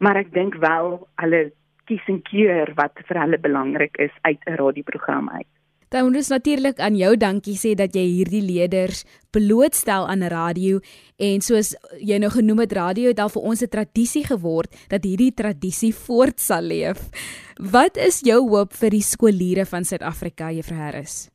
maar 0.00 0.16
ek 0.16 0.32
dink 0.34 0.56
wel 0.62 0.98
hulle 1.22 1.42
kies 1.90 2.04
en 2.08 2.20
keer 2.26 2.72
wat 2.78 3.00
vir 3.08 3.20
hulle 3.20 3.38
belangrik 3.38 3.96
is 3.98 4.14
uit 4.22 4.40
'n 4.46 4.58
radioprogram 4.60 5.30
uit. 5.30 5.50
Dan 5.90 6.04
moet 6.06 6.16
ons 6.16 6.28
natuurlik 6.28 6.78
aan 6.78 6.94
jou 6.94 7.16
dankie 7.16 7.56
sê 7.58 7.74
dat 7.74 7.94
jy 7.98 8.04
hierdie 8.06 8.44
leerders 8.46 9.00
blootstel 9.34 10.06
aan 10.06 10.22
radio 10.22 10.78
en 11.18 11.42
soos 11.42 11.72
jy 11.98 12.18
nou 12.22 12.30
genoem 12.30 12.62
het 12.62 12.72
radio 12.78 13.10
het 13.10 13.18
al 13.18 13.32
vir 13.34 13.42
ons 13.42 13.62
'n 13.62 13.68
tradisie 13.68 14.22
geword 14.22 14.70
dat 14.88 15.02
hierdie 15.02 15.34
tradisie 15.34 15.94
voort 15.94 16.38
sal 16.38 16.62
leef. 16.62 17.10
Wat 17.58 17.96
is 17.96 18.20
jou 18.22 18.38
hoop 18.48 18.72
vir 18.72 18.90
die 18.90 19.02
skooliere 19.02 19.66
van 19.66 19.84
Suid-Afrika, 19.84 20.52
Juffrou 20.52 20.78
Harris? 20.78 21.28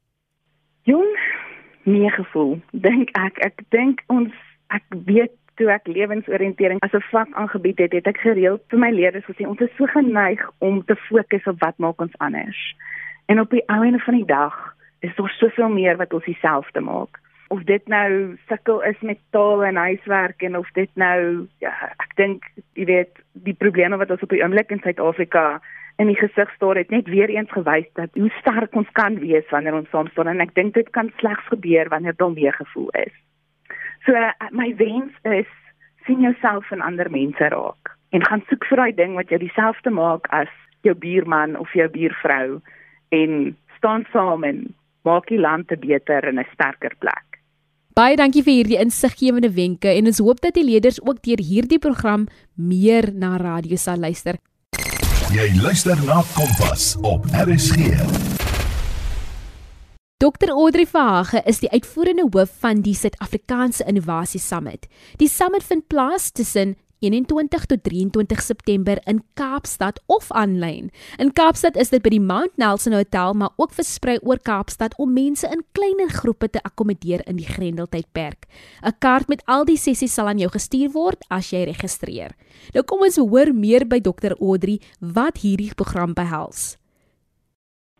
Jong, 0.84 1.18
nie 1.84 2.10
gevoel. 2.10 2.62
Dink 2.72 3.10
ek 3.12 3.38
ek 3.46 3.60
dink 3.70 4.04
ons 4.08 4.32
ek 4.70 4.84
weet 5.06 5.36
toe 5.60 5.70
ek 5.72 5.88
lewensoriëntering 5.88 6.80
as 6.84 6.94
'n 6.94 7.04
vak 7.12 7.28
aangebied 7.34 7.80
het, 7.80 7.94
het 7.94 8.08
ek 8.08 8.18
gereeld 8.18 8.62
vir 8.70 8.80
my 8.80 8.92
leerders 8.92 9.26
gesê 9.26 9.48
ons 9.48 9.60
is 9.60 9.76
so 9.78 9.86
geneig 9.86 10.42
om 10.60 10.84
te 10.86 10.96
fokus 10.96 11.48
op 11.48 11.60
wat 11.60 11.78
maak 11.78 12.02
ons 12.02 12.18
anders. 12.18 12.76
En 13.26 13.40
op 13.40 13.50
die 13.50 13.64
einde 13.66 14.00
van 14.00 14.14
die 14.14 14.26
dag 14.26 14.76
is 15.00 15.16
daar 15.16 15.30
soveel 15.30 15.70
meer 15.70 15.98
wat 15.98 16.14
ons 16.14 16.26
dieselfde 16.26 16.82
maak. 16.82 17.20
Of 17.48 17.64
dit 17.64 17.88
nou 17.88 18.38
sukkel 18.48 18.82
is 18.84 19.00
met 19.02 19.20
taal 19.30 19.64
en 19.64 19.76
huiswerk 19.76 20.42
en 20.42 20.58
of 20.58 20.70
dit 20.74 20.90
nou 20.94 21.48
ja, 21.60 21.74
ek 21.98 22.16
dink 22.16 22.44
jy 22.74 22.86
weet 22.86 23.22
die 23.32 23.54
probleme 23.54 23.98
wat 23.98 24.12
ons 24.12 24.22
op 24.22 24.30
die 24.30 24.44
oomblik 24.44 24.72
in 24.72 24.82
Suid-Afrika 24.84 25.62
in 26.02 26.10
die 26.12 26.20
gesig 26.20 26.52
staar 26.56 26.76
het 26.76 26.90
net 26.90 27.08
weer 27.08 27.30
eens 27.30 27.52
gewys 27.52 27.88
dat 27.94 28.10
hoe 28.14 28.32
sterk 28.40 28.76
ons 28.76 28.90
kan 28.92 29.20
wees 29.20 29.48
wanneer 29.50 29.78
ons 29.78 29.90
saam 29.90 30.08
staan 30.12 30.28
en 30.28 30.44
ek 30.44 30.56
dink 30.56 30.74
dit 30.74 30.90
kan 30.90 31.12
slegs 31.22 31.48
gebeur 31.54 31.90
wanneer 31.94 32.18
daar 32.18 32.32
meer 32.32 32.54
gevoel 32.54 32.90
is. 33.06 33.14
So 34.06 34.14
uh, 34.14 34.32
my 34.52 34.74
wens 34.78 35.14
is 35.24 35.50
sien 36.06 36.22
jouself 36.22 36.72
in 36.72 36.82
ander 36.82 37.10
mense 37.10 37.50
raak 37.50 37.94
en 38.14 38.26
gaan 38.26 38.44
soek 38.50 38.66
vir 38.70 38.82
daai 38.82 38.96
ding 38.96 39.16
wat 39.18 39.32
jou 39.34 39.40
dieselfde 39.42 39.90
maak 39.90 40.30
as 40.30 40.52
jou 40.86 40.94
buurman 40.94 41.58
of 41.58 41.72
jou 41.74 41.88
buurvrou 41.90 42.60
en 43.18 43.56
staan 43.78 44.06
saam 44.14 44.46
en 44.46 44.62
maak 45.06 45.30
die 45.30 45.42
land 45.42 45.68
te 45.68 45.78
beter 45.78 46.28
en 46.30 46.40
'n 46.40 46.48
sterker 46.54 46.94
plek. 47.00 47.42
Baie 47.96 48.16
dankie 48.16 48.44
vir 48.44 48.54
hierdie 48.54 48.82
insiggewende 48.82 49.52
wenke 49.56 49.88
en 49.88 50.06
ons 50.06 50.20
hoop 50.20 50.42
dat 50.42 50.54
die 50.54 50.66
leerders 50.66 51.02
ook 51.02 51.22
deur 51.24 51.40
hierdie 51.40 51.80
program 51.80 52.28
meer 52.56 53.14
na 53.14 53.38
radio 53.38 53.76
sal 53.76 53.98
luister. 53.98 54.36
Jy 55.34 55.48
luister 55.64 55.98
na 56.06 56.22
Kompas 56.36 56.96
op 57.02 57.26
RSG. 57.34 58.45
Dr 60.18 60.48
Audrey 60.50 60.86
Verhage 60.88 61.42
is 61.44 61.58
die 61.60 61.68
uitvoerende 61.76 62.24
hoof 62.32 62.54
van 62.62 62.80
die 62.86 62.94
Suid-Afrikaanse 62.96 63.84
Innovasie 63.84 64.40
Summit. 64.40 64.86
Die 65.20 65.28
summit 65.28 65.66
vind 65.68 65.90
plaas 65.92 66.30
tussen 66.32 66.78
21 67.04 67.66
tot 67.68 67.84
23 67.84 68.40
September 68.42 69.02
in 69.12 69.20
Kaapstad 69.36 70.00
of 70.08 70.30
aanlyn. 70.32 70.88
In 71.20 71.34
Kaapstad 71.36 71.76
is 71.76 71.92
dit 71.92 72.00
by 72.06 72.14
die 72.14 72.22
Mount 72.24 72.56
Nelson 72.56 72.96
Hotel, 72.96 73.36
maar 73.36 73.52
ook 73.60 73.76
versprei 73.76 74.16
oor 74.24 74.40
Kaapstad 74.40 74.96
om 74.96 75.12
mense 75.12 75.52
in 75.52 75.66
kleiner 75.76 76.08
groepe 76.08 76.48
te 76.48 76.64
akkommodeer 76.64 77.26
in 77.28 77.36
die 77.36 77.50
Grendeltydperk. 77.52 78.48
'n 78.88 78.96
Kaart 79.00 79.28
met 79.28 79.44
al 79.52 79.68
die 79.68 79.76
sessies 79.76 80.16
sal 80.16 80.32
aan 80.32 80.40
jou 80.40 80.50
gestuur 80.50 80.96
word 80.96 81.28
as 81.28 81.52
jy 81.52 81.68
registreer. 81.68 82.32
Nou 82.72 82.88
kom 82.88 83.04
ons 83.04 83.20
hoor 83.20 83.52
meer 83.52 83.84
by 83.84 84.00
Dr 84.00 84.40
Audrey 84.40 84.80
wat 85.02 85.44
hierdie 85.44 85.76
program 85.76 86.14
behels. 86.14 86.78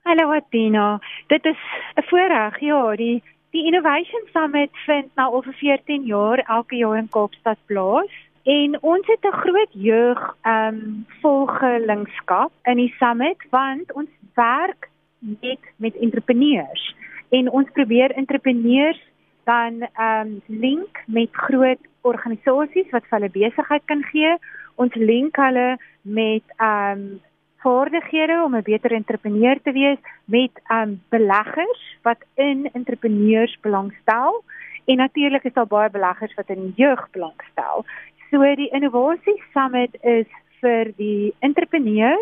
Hallo 0.06 0.30
Atina, 0.32 1.00
dit 1.28 1.46
is 1.46 1.62
'n 1.96 2.04
voorreg. 2.10 2.60
Ja, 2.60 2.96
die 2.96 3.24
die 3.50 3.66
Innovation 3.66 4.22
Summit 4.34 4.70
vind 4.86 5.16
nou 5.16 5.34
oor 5.34 5.46
14 5.54 6.04
jaar 6.06 6.38
elke 6.38 6.76
jaar 6.76 6.98
in 6.98 7.10
Kaapstad 7.10 7.58
plaas. 7.66 8.12
En 8.44 8.82
ons 8.82 9.08
het 9.08 9.24
'n 9.26 9.40
groot 9.44 9.72
jeug 9.72 10.36
ehm 10.42 10.76
um, 10.76 11.06
volgelingskap 11.22 12.52
in 12.64 12.76
die 12.76 12.94
summit 12.98 13.38
want 13.50 13.94
ons 13.94 14.10
werk 14.34 14.90
net 15.20 15.60
met 15.76 15.96
entrepreneurs 15.96 16.96
en 17.30 17.52
ons 17.52 17.72
probeer 17.72 18.12
entrepreneurs 18.12 19.02
dan 19.44 19.82
ehm 19.82 20.28
um, 20.28 20.42
link 20.46 21.04
met 21.08 21.30
groot 21.32 21.82
organisasies 22.02 22.90
wat 22.90 23.04
hulle 23.10 23.30
besigheid 23.30 23.86
kan 23.86 24.04
gee. 24.04 24.38
Ons 24.76 24.94
link 24.94 25.36
hulle 25.36 25.78
met 26.02 26.44
ehm 26.58 26.92
um, 26.92 27.22
vaardighede 27.66 28.38
om 28.46 28.56
'n 28.56 28.70
beter 28.72 28.92
entrepreneur 28.92 29.58
te 29.62 29.72
wees 29.72 30.02
met 30.26 30.54
um, 30.72 31.02
beleggers 31.10 31.82
wat 32.02 32.22
in 32.34 32.70
entrepreneurs 32.74 33.58
belangstel. 33.62 34.44
En 34.86 34.98
natuurlik 34.98 35.44
is 35.44 35.54
daar 35.54 35.68
baie 35.68 35.90
beleggers 35.90 36.34
wat 36.34 36.50
in 36.50 36.74
jeug 36.76 37.10
belangstel. 37.12 37.86
So 38.30 38.56
die 38.56 38.70
innovasie 38.70 39.42
summit 39.54 39.94
is 40.02 40.30
vir 40.62 40.94
die 40.98 41.34
entrepreneur 41.40 42.22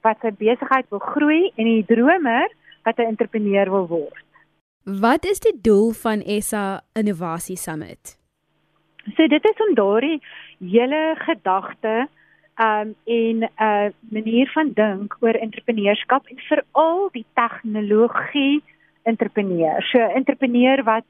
wat 0.00 0.16
sy 0.22 0.30
besigheid 0.30 0.86
wil 0.88 1.02
groei 1.02 1.52
en 1.56 1.64
die 1.64 1.84
dromer 1.84 2.48
wat 2.84 2.98
'n 2.98 3.10
entrepreneur 3.12 3.70
wil 3.70 3.86
word. 3.86 4.24
Wat 4.84 5.24
is 5.24 5.40
die 5.40 5.58
doel 5.60 5.92
van 5.92 6.22
SA 6.40 6.80
Innovasie 6.92 7.56
Summit? 7.56 8.16
So 9.16 9.26
dit 9.26 9.44
is 9.44 9.66
om 9.68 9.74
daardie 9.74 10.20
hele 10.60 11.14
gedagte 11.18 12.08
um 12.58 12.94
en 13.04 13.38
'n 13.38 13.48
uh, 13.58 13.88
manier 14.10 14.48
van 14.50 14.70
dink 14.74 15.16
oor 15.20 15.34
entrepreneurskap 15.34 16.26
en 16.26 16.38
veral 16.38 17.08
die 17.12 17.26
tegnologie 17.34 18.62
entrepreneur. 19.02 19.82
So 19.82 19.98
entrepreneur 19.98 20.82
wat 20.82 21.04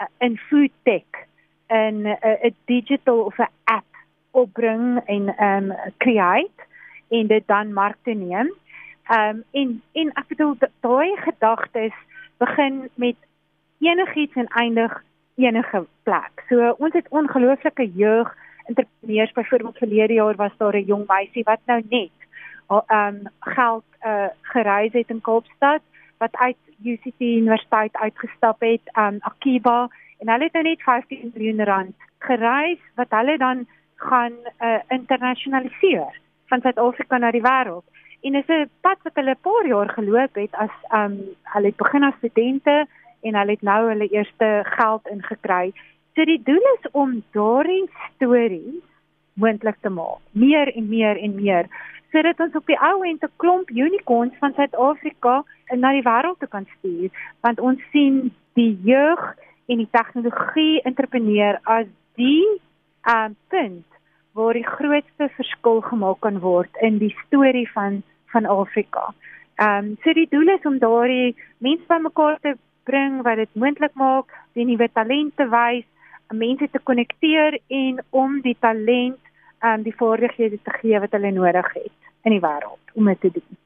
uh, 0.00 0.06
in 0.18 0.38
food 0.38 0.70
tech 0.82 1.26
in 1.68 2.02
'n 2.02 2.06
uh, 2.06 2.50
digital 2.64 3.20
of 3.20 3.38
'n 3.38 3.52
app 3.64 3.84
opbring 4.30 5.00
en 5.06 5.44
um, 5.44 5.72
create 5.96 6.60
en 7.08 7.26
dit 7.26 7.42
dan 7.46 7.72
mark 7.72 7.96
te 8.02 8.10
neem. 8.10 8.52
Um, 9.10 9.44
en 9.50 9.82
en 9.92 10.10
ek 10.14 10.26
bedoel 10.28 10.56
daai 10.80 11.16
gedagtes 11.16 11.94
begin 12.36 12.88
met 12.94 13.16
enigiets 13.78 14.34
en 14.34 14.46
eindig 14.46 15.04
enige 15.36 15.86
plek. 16.02 16.44
So 16.48 16.74
ons 16.78 16.92
het 16.92 17.08
ongelooflike 17.08 17.90
jeug 17.94 18.36
entrepreneurs 18.66 19.32
byvoorbeeld 19.32 19.78
verlede 19.78 20.12
jaar 20.12 20.36
was 20.36 20.56
daar 20.56 20.76
'n 20.76 20.90
jong 20.92 21.06
meisie 21.06 21.44
wat 21.44 21.60
nou 21.66 21.82
net 21.88 22.16
ehm 22.68 23.14
um, 23.14 23.22
geld 23.40 23.84
uh, 24.06 24.26
gereis 24.42 24.92
het 24.92 25.08
in 25.08 25.20
Kaapstad 25.20 25.82
wat 26.18 26.36
uit 26.36 26.56
UCT 26.84 27.20
Universiteit 27.20 27.96
uitgestap 27.96 28.60
het 28.60 28.80
aan 28.92 29.14
um, 29.14 29.20
Akiba 29.20 29.88
en 30.18 30.28
hulle 30.28 30.44
het 30.44 30.52
nou 30.52 30.64
net 30.64 30.82
15 30.82 31.32
miljoen 31.34 31.64
rand 31.64 31.94
gereis 32.18 32.78
wat 32.94 33.10
hulle 33.10 33.38
dan 33.38 33.66
gaan 33.94 34.32
uh, 34.60 34.78
internasionaliseer 34.88 36.20
van 36.46 36.60
Suid-Afrika 36.60 37.18
na 37.18 37.30
die 37.30 37.42
wêreld. 37.42 37.84
En 38.20 38.32
dis 38.32 38.48
'n 38.48 38.70
pad 38.80 38.98
wat 39.02 39.14
hulle 39.14 39.34
'n 39.34 39.44
paar 39.48 39.66
jaar 39.66 39.88
geloop 39.88 40.34
het 40.34 40.54
as 40.54 40.74
um 40.90 41.14
hulle 41.42 41.66
het 41.66 41.76
begin 41.76 42.04
as 42.04 42.14
studente 42.16 42.86
en 43.22 43.34
hulle 43.34 43.50
het 43.50 43.62
nou 43.62 43.88
hulle 43.88 44.08
eerste 44.08 44.62
geld 44.64 45.08
ingekry. 45.08 45.72
So 46.16 46.24
die 46.24 46.40
doel 46.40 46.64
is 46.72 46.90
om 46.96 47.18
daardie 47.36 47.84
stories 48.14 48.84
moontlik 49.36 49.76
te 49.84 49.90
maak, 49.92 50.22
meer 50.32 50.70
en 50.72 50.88
meer 50.88 51.18
en 51.20 51.34
meer 51.36 51.68
sodat 52.14 52.38
ons 52.40 52.54
op 52.56 52.70
die 52.70 52.78
ou 52.80 53.02
end 53.04 53.24
'n 53.24 53.32
klomp 53.42 53.70
unicorns 53.70 54.36
van 54.40 54.54
Suid-Afrika 54.56 55.44
na 55.76 55.90
die 55.92 56.06
wêreld 56.06 56.38
te 56.38 56.46
kan 56.46 56.64
stuur, 56.78 57.10
want 57.40 57.60
ons 57.60 57.80
sien 57.92 58.32
die 58.54 58.78
jeug 58.82 59.36
en 59.68 59.76
die 59.76 59.90
tegnologie 59.90 60.80
entrepreneur 60.82 61.58
as 61.64 61.86
die 62.14 62.46
um 63.14 63.36
punt 63.48 63.84
waar 64.32 64.52
die 64.52 64.66
grootste 64.66 65.28
verskil 65.36 65.80
gemaak 65.80 66.20
kan 66.20 66.40
word 66.40 66.70
in 66.80 66.98
die 66.98 67.14
storie 67.26 67.68
van 67.72 68.02
van 68.32 68.46
Afrika. 68.46 69.12
Um 69.60 69.96
so 70.04 70.12
die 70.12 70.28
doel 70.30 70.48
is 70.48 70.64
om 70.64 70.78
daardie 70.78 71.36
mense 71.58 71.84
bymekaar 71.88 72.38
te 72.40 72.56
bring 72.84 73.22
wat 73.22 73.36
dit 73.36 73.54
moontlik 73.54 73.94
maak, 73.94 74.32
die 74.54 74.64
nuwe 74.64 74.88
talente 74.92 75.48
wys, 75.48 75.84
mense 76.34 76.68
te 76.72 76.78
konnekteer 76.78 77.58
en 77.68 78.02
om 78.10 78.40
die 78.42 78.56
talent 78.60 79.20
um 79.64 79.82
die 79.82 79.94
vaardighede 79.96 80.58
te 80.62 80.74
gee 80.80 81.00
wat 81.00 81.14
hulle 81.16 81.32
nodig 81.32 81.70
het 81.74 82.10
in 82.24 82.36
die 82.36 82.42
wêreld 82.42 82.98
om 82.98 83.08
dit 83.12 83.20
te 83.20 83.30
doen. 83.38 83.62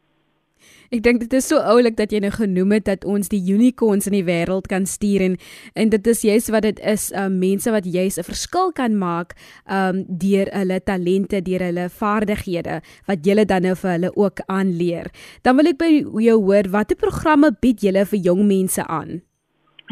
Ek 0.90 1.04
dink 1.04 1.20
dit 1.22 1.34
is 1.38 1.46
so 1.46 1.60
oulik 1.70 1.94
dat 1.96 2.10
jy 2.12 2.18
nou 2.24 2.32
genoem 2.34 2.74
het 2.76 2.86
dat 2.88 3.04
ons 3.08 3.30
die 3.30 3.40
unicorns 3.54 4.08
in 4.10 4.16
die 4.16 4.26
wêreld 4.26 4.66
kan 4.70 4.88
stuur 4.90 5.22
en 5.28 5.36
en 5.78 5.92
dit 5.92 6.10
is 6.12 6.22
juist 6.26 6.50
wat 6.50 6.66
dit 6.66 6.82
is, 6.82 7.08
um, 7.14 7.38
mense 7.38 7.70
wat 7.70 7.86
juist 7.86 8.18
'n 8.18 8.26
verskil 8.26 8.72
kan 8.72 8.98
maak 8.98 9.34
um 9.70 10.04
deur 10.08 10.50
hulle 10.52 10.80
talente, 10.82 11.42
deur 11.42 11.62
hulle 11.62 11.88
vaardighede 11.88 12.82
wat 13.06 13.26
jy 13.26 13.44
dan 13.44 13.62
nou 13.62 13.74
vir 13.74 13.90
hulle 13.90 14.10
ook 14.16 14.40
aanleer. 14.48 15.06
Dan 15.42 15.56
wil 15.56 15.66
ek 15.66 15.78
by 15.78 15.90
jou 16.26 16.38
hoor 16.42 16.68
watter 16.70 16.96
programme 16.96 17.56
bied 17.60 17.80
julle 17.80 18.04
vir 18.04 18.18
jong 18.18 18.46
mense 18.46 18.82
aan? 18.86 19.22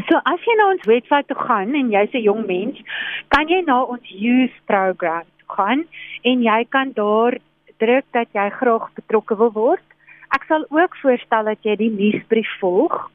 So 0.06 0.20
as 0.22 0.44
jy 0.46 0.54
na 0.58 0.70
ons 0.70 0.86
webwerf 0.86 1.26
toe 1.26 1.36
gaan 1.38 1.74
en 1.74 1.90
jy's 1.90 2.14
'n 2.14 2.22
jong 2.22 2.46
mens, 2.46 2.78
kan 3.34 3.48
jy 3.48 3.60
na 3.66 3.82
ons 3.82 4.06
youth 4.06 4.54
program 4.66 5.26
gaan 5.50 5.84
en 6.22 6.42
jy 6.42 6.64
kan 6.70 6.92
daar 6.94 7.38
druk 7.78 8.04
dat 8.12 8.28
jy 8.32 8.48
graag 8.50 8.90
betrokke 8.94 9.36
wil 9.36 9.52
word. 9.52 9.86
Ek 10.30 10.44
sal 10.46 10.66
ook 10.70 10.94
voorstel 11.02 11.44
dat 11.44 11.62
jy 11.62 11.76
die 11.76 11.90
nuusbrief 11.90 12.50
volg. 12.60 13.10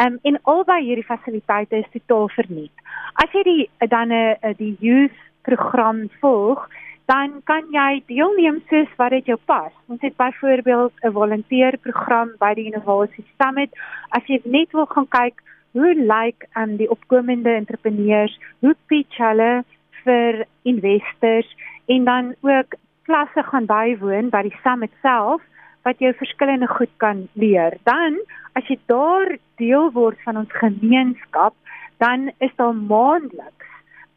Um, 0.00 0.18
en 0.22 0.38
albei 0.48 0.80
hierdie 0.86 1.04
fasiliteite 1.04 1.76
is 1.76 1.90
totaal 1.92 2.28
verniet. 2.32 2.72
As 3.20 3.28
jy 3.32 3.42
die 3.42 3.88
dan 3.88 4.08
'n 4.08 4.12
uh, 4.12 4.36
eh, 4.40 4.56
die 4.56 4.76
youth 4.80 5.18
program 5.42 6.08
volg, 6.20 6.68
dan 7.06 7.42
kan 7.44 7.64
jy 7.70 8.02
deelneem 8.06 8.62
soos 8.70 8.88
wat 8.96 9.10
dit 9.10 9.26
jou 9.26 9.38
pas. 9.44 9.72
Ons 9.88 10.00
het 10.00 10.16
byvoorbeeld 10.16 10.92
'n 11.02 11.12
volunteerprogram 11.12 12.30
by 12.38 12.54
die 12.54 12.66
Innovasie 12.72 13.24
Summit. 13.36 13.70
As 14.08 14.24
jy 14.26 14.40
net 14.44 14.72
wil 14.72 14.86
gaan 14.86 15.08
kyk 15.08 15.42
hoe 15.72 15.94
lyk 15.94 16.08
like, 16.12 16.48
um, 16.56 16.76
die 16.76 16.90
opkomende 16.90 17.54
entrepreneurs, 17.54 18.34
hoe 18.60 18.74
pitch 18.86 19.16
hulle 19.16 19.64
vir 20.04 20.44
investors 20.68 21.48
en 21.86 22.04
dan 22.04 22.34
ook 22.40 22.76
klasse 23.08 23.42
gaan 23.42 23.66
bywoon 23.66 24.30
by 24.30 24.42
die 24.46 24.56
summit 24.62 24.92
self 25.02 25.42
wat 25.86 25.98
jou 25.98 26.12
verskillende 26.14 26.68
goed 26.70 26.92
kan 27.02 27.26
leer. 27.34 27.78
Dan 27.88 28.20
as 28.58 28.68
jy 28.70 28.78
daar 28.90 29.36
deel 29.58 29.90
word 29.96 30.20
van 30.26 30.38
ons 30.44 30.60
gemeenskap, 30.60 31.56
dan 32.02 32.30
is 32.38 32.54
daar 32.58 32.74
maandeliks 32.74 33.70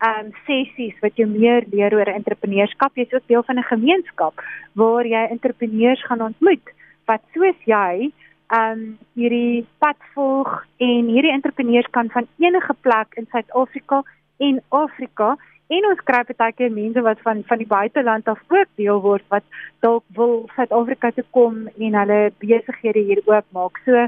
um 0.05 0.33
sessies 0.45 0.97
wat 1.01 1.15
jou 1.17 1.25
meer 1.29 1.65
leer 1.71 1.93
oor 1.95 2.11
entrepreneurskap. 2.11 2.97
Jy's 2.99 3.13
ook 3.15 3.27
deel 3.31 3.43
van 3.47 3.57
'n 3.57 3.71
gemeenskap 3.71 4.41
waar 4.73 5.05
jy 5.05 5.23
entrepreneurs 5.31 6.03
gaan 6.05 6.21
ontmoet 6.21 6.67
wat 7.05 7.21
soos 7.33 7.59
jy 7.65 8.11
um 8.53 8.97
hierdie 9.13 9.65
pad 9.79 9.97
volg 10.13 10.65
en 10.77 11.09
hierdie 11.09 11.33
entrepreneurs 11.33 11.89
kan 11.91 12.09
van 12.09 12.27
enige 12.37 12.73
plek 12.81 13.15
in 13.15 13.27
Suid-Afrika 13.31 14.03
en 14.37 14.61
Afrika 14.69 15.35
en 15.67 15.87
ons 15.89 16.03
kry 16.05 16.21
baie 16.37 16.53
keer 16.53 16.71
mense 16.71 17.01
wat 17.01 17.21
van 17.25 17.43
van 17.47 17.57
die 17.57 17.67
buiteland 17.67 18.27
af 18.27 18.39
ook 18.49 18.69
deel 18.75 19.01
word 19.01 19.25
wat 19.29 19.43
dalk 19.79 20.03
wil 20.19 20.45
Suid-Afrika 20.55 21.11
toe 21.11 21.25
kom 21.31 21.67
en 21.77 21.99
hulle 22.01 22.31
besighede 22.39 22.99
hier 22.99 23.21
oopmaak. 23.25 23.81
So 23.85 24.07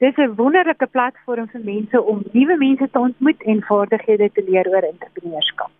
Dis 0.00 0.16
'n 0.16 0.34
wonderlike 0.36 0.86
platform 0.86 1.48
vir 1.52 1.62
mense 1.64 2.02
om 2.02 2.22
nuwe 2.32 2.56
mense 2.56 2.86
te 2.90 2.98
ontmoet 2.98 3.40
en 3.42 3.62
vaardighede 3.70 4.30
te 4.32 4.42
leer 4.48 4.68
oor 4.70 4.84
entrepreneurskap. 4.92 5.72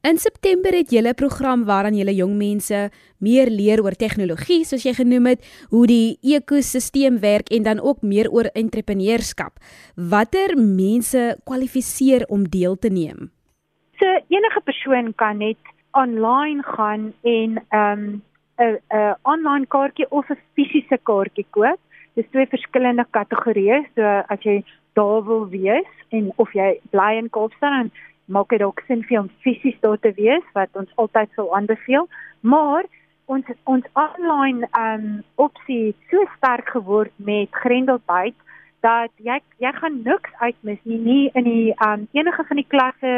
In 0.00 0.16
September 0.16 0.72
het 0.72 0.90
julle 0.90 1.12
'n 1.12 1.14
program 1.14 1.64
waaraan 1.64 1.94
julle 1.94 2.14
jong 2.14 2.36
mense 2.36 2.90
meer 3.18 3.48
leer 3.50 3.82
oor 3.82 3.92
tegnologie, 3.92 4.64
soos 4.64 4.82
jy 4.82 4.94
genoem 4.94 5.26
het, 5.26 5.66
hoe 5.68 5.86
die 5.86 6.18
ekosisteem 6.22 7.18
werk 7.20 7.50
en 7.50 7.62
dan 7.62 7.80
ook 7.80 8.02
meer 8.02 8.30
oor 8.30 8.44
entrepreneurskap. 8.44 9.52
Watter 9.96 10.56
mense 10.56 11.36
kwalifiseer 11.44 12.24
om 12.28 12.48
deel 12.48 12.76
te 12.78 12.88
neem? 12.88 13.30
So 13.98 14.06
enige 14.28 14.60
persoon 14.64 15.14
kan 15.14 15.36
net 15.36 15.58
online 15.92 16.62
gaan 16.62 17.12
en 17.22 17.50
'n 17.52 17.76
um, 17.76 18.22
'n 18.58 19.16
online 19.22 19.66
kaartjie 19.66 20.10
of 20.10 20.30
'n 20.30 20.38
fisiese 20.54 20.98
kaartjie 21.02 21.46
koop 21.50 21.78
dis 22.14 22.30
twee 22.30 22.46
verskillende 22.46 23.06
kategorieë. 23.10 23.84
So 23.94 24.02
as 24.02 24.42
jy 24.42 24.62
daar 24.98 25.24
wil 25.24 25.48
wees 25.48 25.90
en 26.10 26.32
of 26.36 26.52
jy 26.52 26.80
bly 26.90 27.16
in 27.18 27.30
Kaapstad 27.30 27.70
dan 27.70 27.90
maak 28.30 28.52
dit 28.54 28.62
ook 28.62 28.80
sin 28.86 29.02
vir 29.08 29.20
om 29.20 29.30
fisies 29.44 29.78
daar 29.84 29.98
te 29.98 30.12
wees 30.16 30.46
wat 30.54 30.70
ons 30.78 30.90
altyd 31.02 31.28
sou 31.34 31.48
aanbeveel. 31.56 32.08
Maar 32.40 32.86
ons 33.30 33.46
ons 33.64 33.90
online 33.94 34.68
um 34.78 35.22
opsie 35.46 35.94
so 36.10 36.24
sterk 36.36 36.70
geword 36.74 37.12
met 37.16 37.50
Grendelbyt 37.62 38.38
dat 38.86 39.12
jy 39.16 39.38
jy 39.62 39.72
gaan 39.76 40.00
niks 40.06 40.32
uitmis 40.40 40.80
nie 40.84 40.98
nie 41.04 41.24
in 41.34 41.46
die 41.46 41.74
um 41.86 42.08
enige 42.16 42.46
van 42.48 42.62
die 42.62 42.70
klasse 42.74 43.14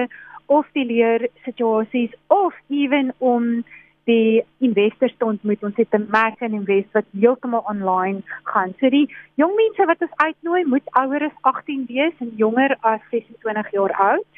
of 0.52 0.66
die 0.76 0.85
leer 0.85 1.28
situasies 1.47 2.12
of 2.28 2.57
ewen 2.69 3.14
om 3.19 3.62
die 4.11 4.42
investors 4.59 5.14
te 5.19 5.25
ontmoet. 5.25 5.62
Ons 5.62 5.76
het 5.76 5.95
'n 5.95 6.09
Mac 6.11 6.42
and 6.42 6.52
Invest 6.59 6.92
wat 6.92 7.04
heeltemal 7.13 7.65
online 7.67 8.23
gaan. 8.43 8.75
So 8.80 8.91
die 8.91 9.08
jong 9.34 9.54
mense 9.54 9.86
wat 9.86 10.02
ons 10.02 10.17
uitnooi 10.17 10.65
moet 10.65 10.86
ouer 11.02 11.23
as 11.25 11.39
18 11.41 11.86
wees 11.86 12.13
en 12.19 12.32
jonger 12.36 12.76
as 12.80 13.00
26 13.10 13.71
jaar 13.71 13.93
oud. 13.93 14.32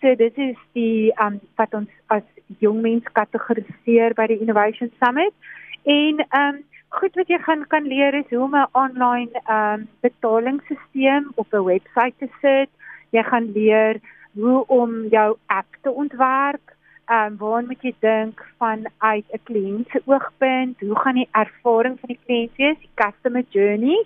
So 0.00 0.14
dit 0.14 0.38
is 0.38 0.56
die 0.72 1.12
um 1.20 1.40
wat 1.56 1.74
ons 1.74 1.90
as 2.06 2.26
jong 2.58 2.80
mens 2.82 3.06
kategoriseer 3.12 4.14
by 4.14 4.26
die 4.26 4.40
Innovation 4.40 4.92
Summit. 5.02 5.34
En 5.84 6.24
um 6.40 6.62
goed 6.98 7.14
wat 7.20 7.28
jy 7.28 7.38
gaan 7.44 7.66
kan 7.68 7.84
leer 7.84 8.14
is 8.14 8.30
hoe 8.30 8.44
om 8.46 8.56
'n 8.56 8.68
online 8.72 9.42
um 9.48 9.88
betalingsstelsel 10.00 11.30
op 11.34 11.52
'n 11.52 11.64
webwerf 11.64 12.14
te 12.18 12.28
sit. 12.40 12.70
Jy 13.10 13.22
gaan 13.22 13.52
leer 13.52 14.00
hoe 14.34 14.66
om 14.66 15.06
jou 15.10 15.36
app 15.46 15.76
te 15.82 15.90
ontwerp 15.90 16.76
ehm 17.08 17.32
um, 17.32 17.36
waar 17.40 17.64
moet 17.64 17.82
jy 17.82 17.94
dink 18.04 18.40
van 18.60 18.84
uit 18.98 19.24
'n 19.32 19.40
kliënt 19.48 19.88
se 19.90 20.00
oogpunt? 20.04 20.80
Hoe 20.80 20.98
gaan 20.98 21.14
die 21.14 21.28
ervaring 21.30 21.94
van 22.00 22.10
die 22.12 22.20
kliënt 22.24 22.56
wees, 22.56 22.78
die 22.80 22.90
customer 22.94 23.44
journey? 23.48 24.04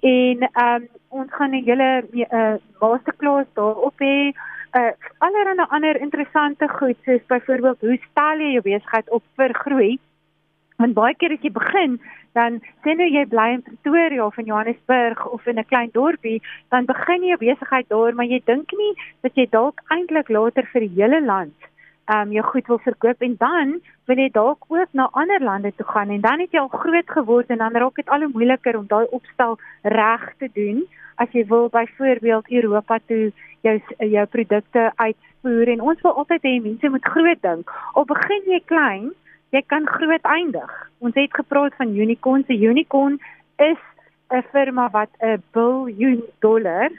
En 0.00 0.36
ehm 0.40 0.74
um, 0.74 0.88
ons 1.08 1.32
gaan 1.32 1.50
'n 1.50 1.64
hele 1.64 1.90
uh, 2.12 2.54
masterclass 2.80 3.48
daarop 3.52 3.98
hê. 3.98 4.32
Uh 4.74 4.90
allerlei 5.18 5.66
ander 5.68 6.00
interessante 6.00 6.68
goed 6.68 6.96
soos 7.04 7.26
byvoorbeeld 7.26 7.80
hoe 7.80 7.98
stel 8.10 8.40
jy 8.42 8.52
jou 8.52 8.62
besigheid 8.62 9.10
op 9.10 9.22
vir 9.38 9.54
groei? 9.54 9.98
Want 10.82 10.94
baie 10.94 11.14
keer 11.14 11.32
as 11.36 11.44
jy 11.46 11.52
begin, 11.54 12.00
dan 12.34 12.58
sien 12.82 12.98
nou 12.98 13.06
jy 13.06 13.22
bly 13.30 13.44
in 13.54 13.62
Pretoria 13.62 14.24
of 14.26 14.38
in 14.42 14.50
Johannesburg 14.50 15.22
of 15.30 15.46
in 15.46 15.58
'n 15.62 15.68
klein 15.70 15.90
dorpie, 15.92 16.42
dan 16.74 16.90
begin 16.90 17.22
jy 17.22 17.28
jou 17.28 17.38
besigheid 17.38 17.88
daar, 17.88 18.14
maar 18.14 18.26
jy 18.26 18.42
dink 18.44 18.72
nie 18.72 18.94
dat 19.22 19.34
jy 19.34 19.46
dalk 19.50 19.80
eintlik 19.94 20.28
later 20.28 20.66
vir 20.72 20.80
die 20.80 20.94
hele 20.98 21.20
land 21.22 21.54
um 22.12 22.32
jou 22.32 22.44
goed 22.44 22.66
wil 22.66 22.78
verkoop 22.78 23.22
en 23.22 23.36
dan 23.38 23.80
wil 24.06 24.18
jy 24.18 24.28
dalk 24.32 24.64
ook 24.68 24.90
na 24.92 25.08
ander 25.12 25.40
lande 25.40 25.72
toe 25.76 25.86
gaan 25.86 26.10
en 26.10 26.20
dan 26.20 26.40
het 26.40 26.52
jy 26.52 26.60
al 26.60 26.68
groot 26.68 27.10
geword 27.10 27.50
en 27.50 27.58
dan 27.58 27.72
raak 27.72 27.96
dit 27.96 28.08
al 28.08 28.26
hoe 28.26 28.32
moeiliker 28.34 28.76
om 28.76 28.86
daai 28.86 29.06
opstel 29.10 29.58
reg 29.82 30.34
te 30.38 30.50
doen 30.52 30.84
as 31.16 31.32
jy 31.32 31.46
wil 31.46 31.68
byvoorbeeld 31.68 32.50
Europa 32.50 32.98
toe 33.06 33.32
jou 33.64 33.76
jou 33.98 34.26
produkte 34.26 34.92
uitspoor 35.00 35.70
en 35.74 35.80
ons 35.80 36.00
wil 36.04 36.16
altyd 36.22 36.46
hê 36.46 36.54
mense 36.62 36.90
moet 36.92 37.12
groot 37.14 37.42
dink. 37.42 37.70
Al 37.94 38.06
begin 38.08 38.50
jy 38.52 38.60
klein, 38.70 39.10
jy 39.54 39.62
kan 39.72 39.88
groot 39.88 40.28
eindig. 40.36 40.72
Ons 41.04 41.16
het 41.18 41.34
gepraat 41.34 41.74
van 41.80 41.96
unicorns. 41.96 42.48
'n 42.48 42.62
Unicorn 42.70 43.18
is 43.58 43.80
'n 44.30 44.42
firma 44.52 44.88
wat 44.90 45.10
'n 45.20 45.42
biljoen 45.52 46.22
dollar 46.40 46.90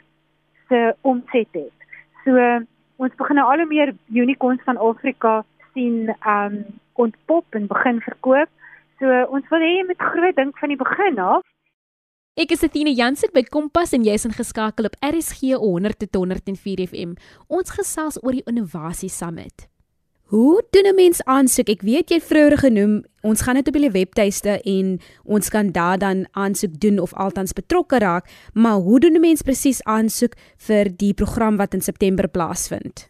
se 0.70 0.96
omset 1.02 1.52
het. 1.52 1.78
So 2.24 2.38
ons 2.98 3.16
begin 3.16 3.36
nou 3.36 3.48
al 3.52 3.58
hoe 3.58 3.68
meer 3.68 3.94
unicorns 4.14 4.64
van 4.64 4.78
Afrika 4.78 5.44
sien 5.74 6.16
um 6.26 6.66
ontpop 6.94 7.46
en 7.50 7.68
begin 7.68 8.02
verkoop. 8.02 8.50
So 9.00 9.24
ons 9.30 9.50
wil 9.50 9.60
hê 9.60 9.72
jy 9.78 9.86
moet 9.86 10.02
groot 10.02 10.36
dink 10.36 10.58
van 10.58 10.70
die 10.70 10.78
begin 10.78 11.20
af. 11.20 11.44
Ek 12.36 12.52
is 12.52 12.66
Athena 12.68 12.92
Jansen 12.92 13.32
by 13.32 13.46
Kompas 13.48 13.94
en 13.96 14.04
jy 14.04 14.12
is 14.20 14.26
ingeskakel 14.28 14.90
op 14.90 14.98
RSG 15.00 15.54
100 15.56 16.02
tot 16.02 16.18
104 16.20 16.82
FM. 16.84 17.14
Ons 17.48 17.72
gesels 17.72 18.18
oor 18.20 18.36
die 18.36 18.44
Innovasie 18.52 19.08
Summit. 19.08 19.70
Hoe 20.34 20.60
doen 20.76 20.84
'n 20.92 20.96
mens 20.96 21.24
aansoek? 21.24 21.70
Ek 21.70 21.82
weet 21.88 22.12
jy 22.12 22.20
vroeër 22.20 22.58
genoem, 22.60 23.06
ons 23.24 23.42
gaan 23.42 23.56
dit 23.56 23.68
op 23.68 23.74
die 23.80 23.90
webtuiste 23.90 24.60
en 24.66 25.00
ons 25.24 25.50
kan 25.50 25.72
daar 25.72 25.98
dan 25.98 26.28
aansoek 26.34 26.76
doen 26.80 27.00
of 27.00 27.14
altans 27.14 27.54
betrokke 27.54 28.00
raak, 28.00 28.28
maar 28.54 28.84
hoe 28.84 29.00
doen 29.00 29.16
'n 29.16 29.22
mens 29.22 29.42
presies 29.42 29.82
aansoek 29.84 30.36
vir 30.58 30.92
die 30.92 31.14
program 31.14 31.56
wat 31.56 31.74
in 31.74 31.82
September 31.82 32.28
plaasvind? 32.28 33.08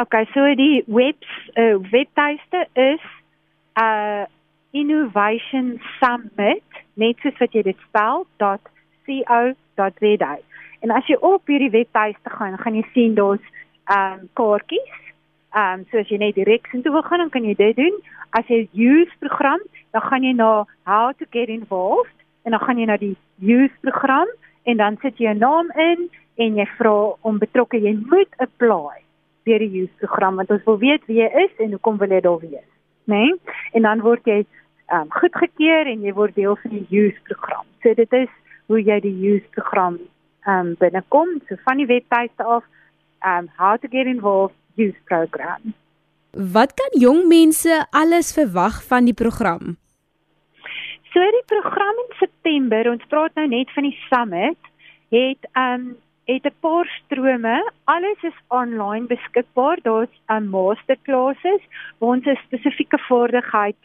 Okay, 0.00 0.24
so 0.32 0.54
die 0.54 0.82
webs 0.86 1.28
uh, 1.56 1.76
webtuiste 1.90 2.66
is 2.72 3.04
uh 3.76 4.24
Innovation 4.72 5.76
Summit, 6.00 6.64
net 6.94 7.20
soos 7.22 7.36
wat 7.40 7.52
jy 7.52 7.62
dit 7.68 7.78
spel, 7.88 8.26
.co.za. 8.40 10.32
En 10.82 10.90
as 10.90 11.06
jy 11.06 11.16
op 11.20 11.46
hierdie 11.46 11.70
webtuiste 11.70 12.30
gaan, 12.32 12.58
gaan 12.58 12.78
jy 12.80 12.84
sien 12.94 13.14
daar's 13.18 13.44
um 13.92 14.28
kaartjies 14.38 15.02
Ehm 15.52 15.80
um, 15.80 15.86
so 15.90 16.00
as 16.00 16.08
jy 16.08 16.16
net 16.16 16.36
direk 16.38 16.68
sin 16.70 16.80
toe 16.80 16.92
wil 16.94 17.02
gaan, 17.04 17.20
dan 17.20 17.30
kan 17.30 17.44
jy 17.44 17.52
dit 17.54 17.76
doen. 17.76 17.96
As 18.32 18.48
jy 18.48 18.62
youth 18.72 19.12
program, 19.20 19.60
dan 19.92 20.00
gaan 20.00 20.24
jy 20.24 20.32
na 20.32 20.64
how 20.88 21.12
to 21.18 21.26
get 21.30 21.52
involved 21.52 22.16
en 22.48 22.56
dan 22.56 22.62
gaan 22.62 22.80
jy 22.80 22.86
na 22.88 22.96
die 22.96 23.16
youth 23.36 23.74
program 23.84 24.30
en 24.64 24.80
dan 24.80 24.96
sit 25.02 25.20
jy 25.20 25.26
jou 25.28 25.34
naam 25.36 25.68
in 25.76 26.08
en 26.40 26.56
jy 26.56 26.66
vra 26.78 26.94
om 27.20 27.36
betrokke 27.42 27.82
jy 27.84 27.92
moet 28.00 28.32
apply 28.40 29.02
vir 29.44 29.60
die 29.60 29.68
youth 29.76 29.92
program 30.00 30.40
want 30.40 30.54
ons 30.56 30.64
wil 30.64 30.80
weet 30.80 31.04
wie 31.10 31.20
jy 31.20 31.28
is 31.44 31.60
en 31.60 31.76
hoekom 31.76 32.00
wil 32.00 32.16
jy 32.16 32.22
daar 32.24 32.40
wees, 32.40 32.70
né? 33.04 33.20
Nee? 33.20 33.36
En 33.76 33.88
dan 33.90 34.00
word 34.08 34.24
jy 34.24 34.40
ehm 34.40 34.61
um, 34.92 35.10
goedgekeur 35.10 35.86
en 35.86 36.02
jy 36.02 36.12
word 36.12 36.34
deel 36.34 36.56
van 36.62 36.70
die 36.70 36.86
youth 36.88 37.18
program. 37.28 37.66
So 37.82 37.94
dit 37.94 38.12
is 38.12 38.28
hoe 38.66 38.80
jy 38.82 39.00
die 39.00 39.18
youth 39.18 39.48
program 39.50 39.98
ehm 40.46 40.72
um, 40.72 40.74
binnekom, 40.78 41.38
so 41.48 41.56
van 41.64 41.78
die 41.78 41.86
webtuiste 41.86 42.44
af, 42.44 42.64
ehm 43.22 43.44
um, 43.44 43.50
how 43.56 43.76
to 43.78 43.88
get 43.88 44.06
involved 44.06 44.56
youth 44.74 44.98
program. 45.04 45.74
Wat 46.32 46.74
kan 46.74 47.00
jong 47.00 47.26
mense 47.28 47.86
alles 47.90 48.32
verwag 48.32 48.82
van 48.88 49.04
die 49.04 49.14
program? 49.14 49.76
So 51.12 51.20
die 51.20 51.44
program 51.46 51.98
in 52.06 52.14
September, 52.18 52.88
ons 52.90 53.04
praat 53.08 53.34
nou 53.36 53.46
net 53.52 53.70
van 53.76 53.84
die 53.84 53.98
summit, 54.08 54.72
het 55.12 55.50
um 55.52 55.92
het 56.24 56.46
'n 56.46 56.54
paar 56.60 56.86
strome. 57.04 57.72
Alles 57.84 58.22
is 58.22 58.38
aanlyn 58.48 59.06
beskikbaar. 59.06 59.78
Daar's 59.82 60.14
'n 60.28 60.48
masterclasses 60.48 61.62
waar 61.98 62.10
ons 62.16 62.26
'n 62.26 62.38
spesifieke 62.46 62.98
vaardigheid 62.98 63.76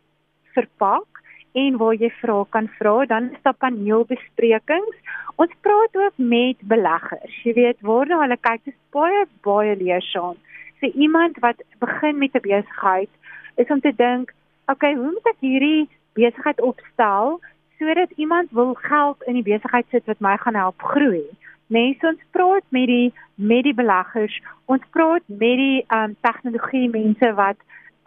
verpak 0.58 1.22
en 1.58 1.78
waar 1.82 1.96
jy 1.98 2.10
vra 2.22 2.42
kan 2.54 2.68
vra, 2.78 3.06
dan 3.10 3.32
is 3.34 3.42
daar 3.46 3.58
paneelbesprekings. 3.64 4.98
Ons 5.42 5.54
praat 5.66 5.96
ook 5.98 6.18
met 6.18 6.62
beleggers. 6.74 7.38
Jy 7.46 7.54
weet, 7.58 7.82
waar 7.86 8.10
hulle 8.10 8.38
kyk, 8.42 8.64
dis 8.66 8.78
baie 8.94 9.26
baie 9.46 9.76
leersaam. 9.80 10.38
Vir 10.82 10.94
iemand 10.94 11.40
wat 11.46 11.62
begin 11.82 12.18
met 12.18 12.36
'n 12.36 12.46
besigheid, 12.46 13.10
is 13.58 13.70
om 13.74 13.82
te 13.82 13.94
dink, 13.96 14.34
okay, 14.68 14.94
hoe 14.94 15.12
moet 15.12 15.30
ek 15.34 15.42
hierdie 15.42 15.90
besigheid 16.14 16.62
opstel 16.62 17.40
sodat 17.78 18.12
iemand 18.18 18.52
wil 18.52 18.74
geld 18.74 19.22
in 19.30 19.38
die 19.38 19.46
besigheid 19.46 19.86
sit 19.90 20.06
wat 20.06 20.20
my 20.20 20.38
gaan 20.38 20.56
help 20.56 20.82
groei? 20.82 21.26
Mense 21.68 22.08
ons 22.08 22.22
praat 22.32 22.64
met 22.70 22.88
die 22.88 23.14
met 23.36 23.64
die 23.64 23.74
beleggers, 23.74 24.42
ons 24.66 24.82
praat 24.92 25.22
met 25.28 25.58
die 25.62 25.86
um 25.94 26.16
tegnologie 26.22 26.90
mense 26.90 27.34
wat 27.34 27.58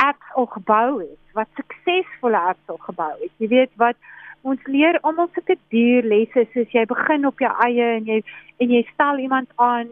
apps 0.05 0.35
al 0.35 0.47
gebou 0.47 1.01
het, 1.03 1.19
wat 1.39 1.49
suksesvolle 1.59 2.41
apps 2.53 2.73
al 2.73 2.81
gebou 2.87 3.13
het. 3.21 3.33
Jy 3.39 3.49
weet 3.55 3.73
wat 3.83 3.97
ons 4.49 4.61
leer 4.73 4.99
almal 5.05 5.29
sulke 5.35 5.57
duur 5.73 6.07
lesse 6.09 6.47
soos 6.53 6.71
jy 6.73 6.87
begin 6.89 7.27
op 7.29 7.43
jou 7.45 7.51
eie 7.67 7.89
en 7.99 8.07
jy 8.09 8.21
en 8.61 8.73
jy 8.73 8.81
stel 8.93 9.21
iemand 9.21 9.51
aan 9.61 9.89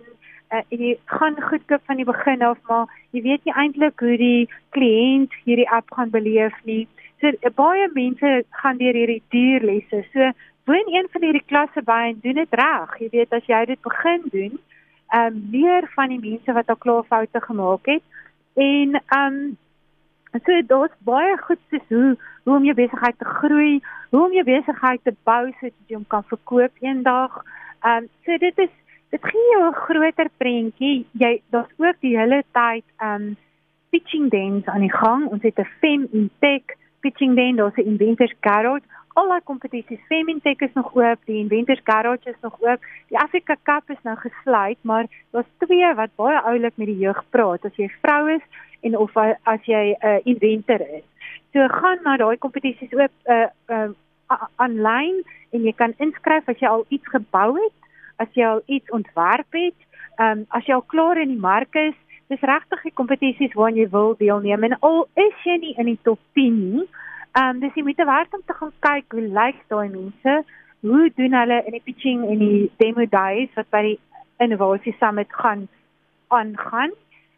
uh, 0.53 0.63
en 0.63 0.85
jy 0.85 0.95
gaan 1.13 1.37
goed 1.51 1.65
koop 1.69 1.85
van 1.91 2.01
die 2.01 2.09
begin 2.09 2.45
af, 2.45 2.61
maar 2.69 2.89
jy 3.17 3.23
weet 3.27 3.45
nie 3.45 3.55
eintlik 3.55 4.01
hoe 4.05 4.17
die 4.21 4.49
kliënt 4.77 5.37
hierdie 5.45 5.69
app 5.77 5.93
gaan 5.97 6.13
beleef 6.15 6.57
nie. 6.69 6.87
So 7.21 7.53
baie 7.59 7.89
mense 7.95 8.33
gaan 8.63 8.81
deur 8.81 8.97
hierdie 8.97 9.23
duur 9.35 9.67
lesse. 9.73 10.05
So 10.15 10.33
woon 10.69 10.93
een 10.93 11.09
van 11.13 11.25
hierdie 11.25 11.47
klasse 11.49 11.83
by 11.85 12.01
en 12.13 12.21
doen 12.25 12.41
dit 12.41 12.59
reg. 12.61 12.99
Jy 13.01 13.09
weet 13.13 13.37
as 13.37 13.47
jy 13.49 13.63
dit 13.73 13.81
begin 13.85 14.29
doen, 14.33 14.59
ehm 15.13 15.33
um, 15.33 15.41
leer 15.53 15.89
van 15.95 16.13
die 16.13 16.21
mense 16.21 16.53
wat 16.53 16.69
al 16.69 16.77
klaar 16.77 17.07
foute 17.09 17.41
gemaak 17.41 17.89
het 17.89 18.05
en 18.55 19.01
ehm 19.01 19.41
um, 19.41 19.57
so 20.33 20.63
daar's 20.67 20.95
baie 20.99 21.37
goed 21.47 21.61
soos 21.71 21.89
hoe 21.89 22.17
hoe 22.45 22.57
om 22.57 22.65
jou 22.65 22.75
besigheid 22.75 23.19
te 23.19 23.25
groei, 23.25 23.81
hoe 24.11 24.25
om 24.25 24.33
jou 24.33 24.45
besigheid 24.45 25.01
te 25.05 25.15
bou 25.25 25.45
sodat 25.61 25.87
jy 25.87 25.97
hom 25.97 26.07
kan 26.07 26.25
verkoop 26.25 26.73
eendag. 26.81 27.43
Ehm 27.83 28.05
um, 28.05 28.09
so 28.25 28.39
dit 28.39 28.59
is 28.59 28.75
dit 29.11 29.25
gee 29.25 29.51
jou 29.53 29.69
'n 29.69 29.81
groter 29.85 30.31
prentjie. 30.37 31.07
Jy 31.13 31.43
daar's 31.51 31.73
ook 31.77 32.01
die 32.01 32.17
hele 32.19 32.43
tyd 32.53 32.85
ehm 32.97 33.15
um, 33.15 33.37
pitching 33.91 34.31
days 34.31 34.67
aan 34.67 34.81
die 34.81 34.93
gang. 34.93 35.27
Ons 35.27 35.43
het 35.43 35.59
'n 35.59 35.71
fem 35.81 36.09
in 36.13 36.31
tech 36.39 36.78
pitching 37.01 37.35
day, 37.35 37.53
daar's 37.53 37.77
'n 37.77 37.89
inventors 37.93 38.35
garage 38.41 38.87
al 39.19 39.33
daai 39.33 39.43
kompetisies 39.51 40.03
Femintech 40.11 40.63
is 40.67 40.75
nog 40.79 40.93
oop, 40.95 41.21
die 41.27 41.41
Inventors 41.43 41.83
Garage 41.85 42.31
is 42.31 42.39
nog 42.47 42.57
oop. 42.63 42.85
Die 43.11 43.19
Africa 43.19 43.57
Cup 43.67 43.91
is 43.91 44.03
nou 44.07 44.17
gesluit, 44.21 44.79
maar 44.91 45.09
daar's 45.35 45.51
twee 45.65 45.95
wat 45.99 46.15
baie 46.21 46.41
oulik 46.51 46.77
met 46.77 46.91
die 46.91 46.99
jeug 47.03 47.19
praat. 47.35 47.67
As 47.67 47.75
jy 47.81 47.89
vrou 48.03 48.29
is 48.37 48.45
en 48.87 48.97
of 48.99 49.17
as 49.19 49.65
jy 49.67 49.97
'n 49.97 50.07
uh, 50.07 50.21
inventor 50.25 50.81
is. 50.81 51.07
So 51.53 51.67
gaan 51.69 51.99
na 52.05 52.17
daai 52.17 52.37
kompetisies 52.39 52.93
oop 52.93 53.15
uh 53.27 53.49
uh 53.75 53.91
aanlyn 54.57 55.23
en 55.51 55.65
jy 55.65 55.73
kan 55.73 55.95
inskryf 55.99 56.49
as 56.49 56.61
jy 56.61 56.69
al 56.69 56.85
iets 56.89 57.09
gebou 57.09 57.57
het, 57.57 57.79
as 58.17 58.29
jy 58.35 58.45
al 58.45 58.63
iets 58.67 58.91
ontwerp 58.91 59.53
het, 59.53 59.79
um 60.19 60.47
as 60.51 60.67
jy 60.67 60.75
al 60.75 60.87
klaar 60.87 61.19
in 61.19 61.35
die 61.35 61.45
mark 61.51 61.75
is. 61.75 61.97
Dis 62.29 62.41
regtig 62.41 62.83
die 62.83 62.93
kompetisies 62.95 63.55
waaraan 63.57 63.77
jy 63.81 63.89
wil 63.91 64.15
deelneem 64.19 64.65
en 64.69 64.79
al 64.81 65.07
is 65.17 65.45
jy 65.45 65.57
nie 65.63 65.75
in 65.81 65.87
die 65.93 66.01
top 66.05 66.21
10 66.37 66.59
nie, 66.59 66.89
Ehm 67.39 67.57
um, 67.57 67.59
dis 67.61 67.75
jy 67.77 67.83
moet 67.85 68.01
werd 68.09 68.33
om 68.35 68.43
te 68.47 68.55
gaan 68.57 68.73
kyk 68.85 69.15
hoe 69.15 69.27
lyk 69.37 69.59
daai 69.71 69.89
mense, 69.93 70.33
hoe 70.81 71.11
doen 71.17 71.35
hulle 71.37 71.59
in 71.67 71.77
die 71.77 71.85
pitching 71.85 72.25
en 72.27 72.41
die 72.41 72.71
demo 72.83 73.05
days 73.13 73.53
wat 73.59 73.69
by 73.75 73.83
die 73.85 73.99
innovasie 74.43 74.95
summit 74.99 75.31
gaan 75.43 75.69
aangaan. 76.35 76.95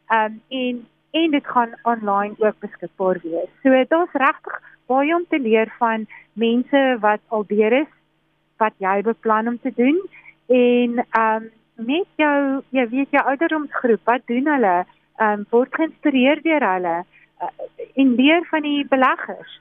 Ehm 0.09 0.39
um, 0.39 0.41
en 0.61 0.87
en 1.21 1.31
dit 1.35 1.47
gaan 1.47 1.75
online 1.83 2.35
ook 2.39 2.59
beskikbaar 2.63 3.19
wees. 3.23 3.51
So 3.63 3.85
daar's 3.93 4.15
regtig 4.25 4.61
baie 4.87 5.15
om 5.15 5.27
te 5.29 5.41
leer 5.43 5.75
van 5.79 6.07
mense 6.33 6.83
wat 7.01 7.21
al 7.29 7.45
deur 7.47 7.81
is 7.83 7.91
wat 8.63 8.75
jy 8.79 9.01
beplan 9.03 9.49
om 9.49 9.59
te 9.59 9.73
doen 9.77 9.99
en 10.47 11.05
ehm 11.11 11.43
um, 11.43 11.51
met 11.87 12.09
jou 12.21 12.63
jy 12.77 12.87
weet 12.89 13.11
jou 13.17 13.25
ouderdomsgroep 13.33 14.01
wat 14.05 14.27
doen 14.27 14.47
hulle 14.55 14.77
ehm 15.21 15.41
um, 15.41 15.47
word 15.51 15.75
geïnspireer 15.77 16.43
deur 16.43 16.65
hulle 16.73 16.97
uh, 17.43 17.51
en 18.03 18.15
leer 18.17 18.47
van 18.51 18.63
die 18.63 18.85
beleggers. 18.89 19.61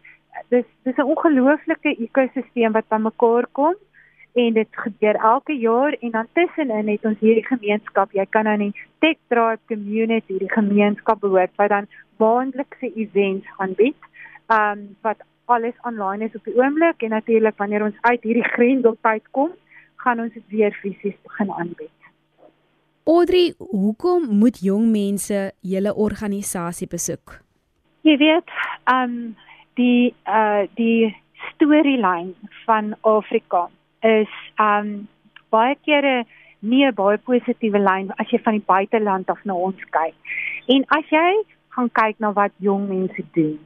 Dis 0.50 0.66
dis 0.84 0.98
'n 0.98 1.12
ongelooflike 1.14 1.96
ekosisteem 2.08 2.72
wat 2.72 2.88
bymekaar 2.88 3.48
kom 3.52 3.76
en 4.34 4.54
dit 4.54 4.68
gebeur 4.72 5.16
elke 5.16 5.54
jaar 5.54 5.96
en 6.00 6.12
dan 6.12 6.28
tussenin 6.34 6.88
het 6.88 7.06
ons 7.06 7.20
hierdie 7.20 7.46
gemeenskap 7.46 8.12
jy 8.14 8.26
kan 8.30 8.48
aan 8.48 8.60
die 8.60 8.74
Tech 9.00 9.18
Drive 9.28 9.62
community 9.68 10.38
die 10.38 10.52
gemeenskap 10.52 11.20
behoort 11.20 11.56
wat 11.56 11.70
dan 11.70 11.88
maandelikse 12.18 12.94
events 12.96 13.48
aanbied 13.58 13.98
um 14.60 14.96
wat 15.02 15.18
alles 15.46 15.78
online 15.84 16.26
is 16.26 16.36
op 16.36 16.46
die 16.46 16.58
oomblik 16.58 17.02
en 17.02 17.10
natuurlik 17.10 17.58
wanneer 17.58 17.84
ons 17.84 17.98
uit 18.02 18.24
hierdie 18.24 18.50
grendeltyd 18.54 19.26
kom 19.32 19.52
gaan 19.96 20.20
ons 20.20 20.34
dit 20.34 20.48
weer 20.48 20.78
fisies 20.82 21.18
begin 21.24 21.52
aanbied 21.52 21.99
Audrey, 23.04 23.54
hoekom 23.58 24.28
moet 24.40 24.60
jong 24.62 24.92
mense 24.92 25.52
julle 25.62 25.94
organisasie 25.96 26.88
besoek? 26.88 27.40
Jy 28.02 28.18
weet, 28.18 28.52
um 28.92 29.36
die 29.80 30.14
uh 30.28 30.68
die 30.76 31.16
storielyn 31.50 32.34
van 32.66 32.94
Afrika 33.02 33.68
is 34.06 34.32
um 34.60 35.08
baie 35.50 35.76
kere 35.86 36.26
nie 36.60 36.86
'n 36.86 36.94
baie 36.94 37.18
positiewe 37.18 37.80
lyn 37.80 38.12
as 38.18 38.30
jy 38.32 38.40
van 38.44 38.60
die 38.60 38.68
buiteland 38.68 39.30
af 39.30 39.44
na 39.46 39.54
ons 39.54 39.82
kyk. 39.92 40.16
En 40.68 40.86
as 40.88 41.06
jy 41.10 41.44
gaan 41.76 41.90
kyk 41.92 42.20
na 42.20 42.32
wat 42.34 42.52
jong 42.60 42.88
mense 42.90 43.24
doen, 43.34 43.60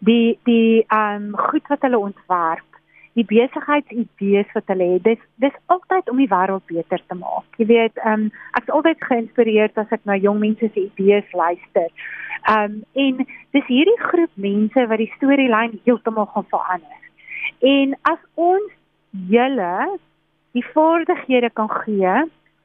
die 0.00 0.38
die 0.44 0.84
um 0.90 1.36
goed 1.36 1.68
wat 1.68 1.82
hulle 1.82 1.98
ontwerp, 1.98 2.70
die 3.14 3.24
besigheidsidees 3.30 4.50
wat 4.54 4.70
hulle 4.72 4.88
het, 4.94 5.04
dis 5.06 5.22
dis 5.42 5.56
altyd 5.72 6.10
om 6.10 6.18
die 6.18 6.30
wêreld 6.30 6.64
beter 6.70 7.02
te 7.06 7.16
maak. 7.18 7.46
Jy 7.60 7.66
weet, 7.70 8.00
um 8.10 8.30
ek's 8.58 8.72
altyd 8.74 9.02
geïnspireerd 9.08 9.78
as 9.78 9.92
ek 9.94 10.02
na 10.08 10.18
jong 10.18 10.40
mense 10.42 10.70
se 10.70 10.86
idees 10.88 11.28
luister. 11.32 11.90
Um 12.50 12.82
en 12.92 13.22
dis 13.56 13.68
hierdie 13.70 14.00
groep 14.02 14.34
mense 14.34 14.86
wat 14.90 15.02
die 15.02 15.12
storielyn 15.16 15.78
heeltemal 15.86 16.26
gaan 16.34 16.48
verander. 16.50 17.02
En 17.62 17.94
as 18.10 18.20
ons 18.34 18.72
julle 19.30 19.76
die 20.54 20.66
vaardighede 20.74 21.50
kan 21.54 21.70
gee 21.84 22.16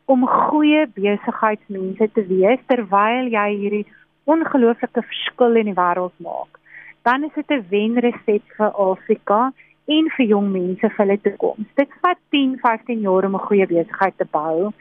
om 0.09 0.25
goeie 0.25 0.88
besigheidsmense 0.97 2.09
te 2.15 2.25
wees 2.25 2.62
terwyl 2.71 3.29
jy 3.29 3.47
hierdie 3.62 3.85
ongelooflike 4.29 5.03
verskil 5.05 5.57
in 5.62 5.69
die 5.69 5.77
wêreld 5.77 6.13
maak, 6.25 6.57
dan 7.05 7.23
is 7.23 7.33
dit 7.38 7.49
'n 7.51 7.65
wenresep 7.69 8.43
vir 8.57 8.71
Afrika 8.73 9.51
en 9.95 10.10
vir 10.15 10.25
jong 10.30 10.49
mense 10.54 10.86
vir 10.86 11.02
hulle 11.02 11.17
toekoms. 11.25 11.67
Dit 11.80 11.93
vat 12.04 12.19
10, 12.36 12.58
15 12.62 13.02
jaar 13.06 13.25
om 13.25 13.36
'n 13.36 13.47
goeie 13.47 13.67
besigheid 13.67 14.17
te 14.17 14.28
bou. 14.32 14.71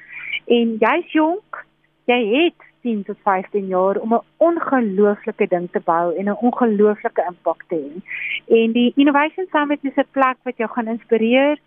En 0.47 0.67
jy's 0.81 1.13
jonk, 1.13 1.65
jy 2.07 2.21
het 2.35 2.61
10 2.83 3.05
tot 3.05 3.17
15 3.25 3.67
jaar 3.67 3.97
om 4.01 4.15
'n 4.15 4.27
ongelooflike 4.37 5.47
ding 5.49 5.69
te 5.73 5.81
bou 5.81 6.15
en 6.17 6.25
'n 6.29 6.41
ongelooflike 6.49 7.23
impak 7.29 7.65
te 7.69 7.77
hê. 7.77 7.93
En 8.59 8.73
die 8.73 8.93
Innovation 8.97 9.47
Summit 9.51 9.79
is 9.83 9.97
'n 9.97 10.13
plek 10.13 10.37
wat 10.43 10.57
jou 10.57 10.71
gaan 10.71 10.89
inspireer 10.89 11.59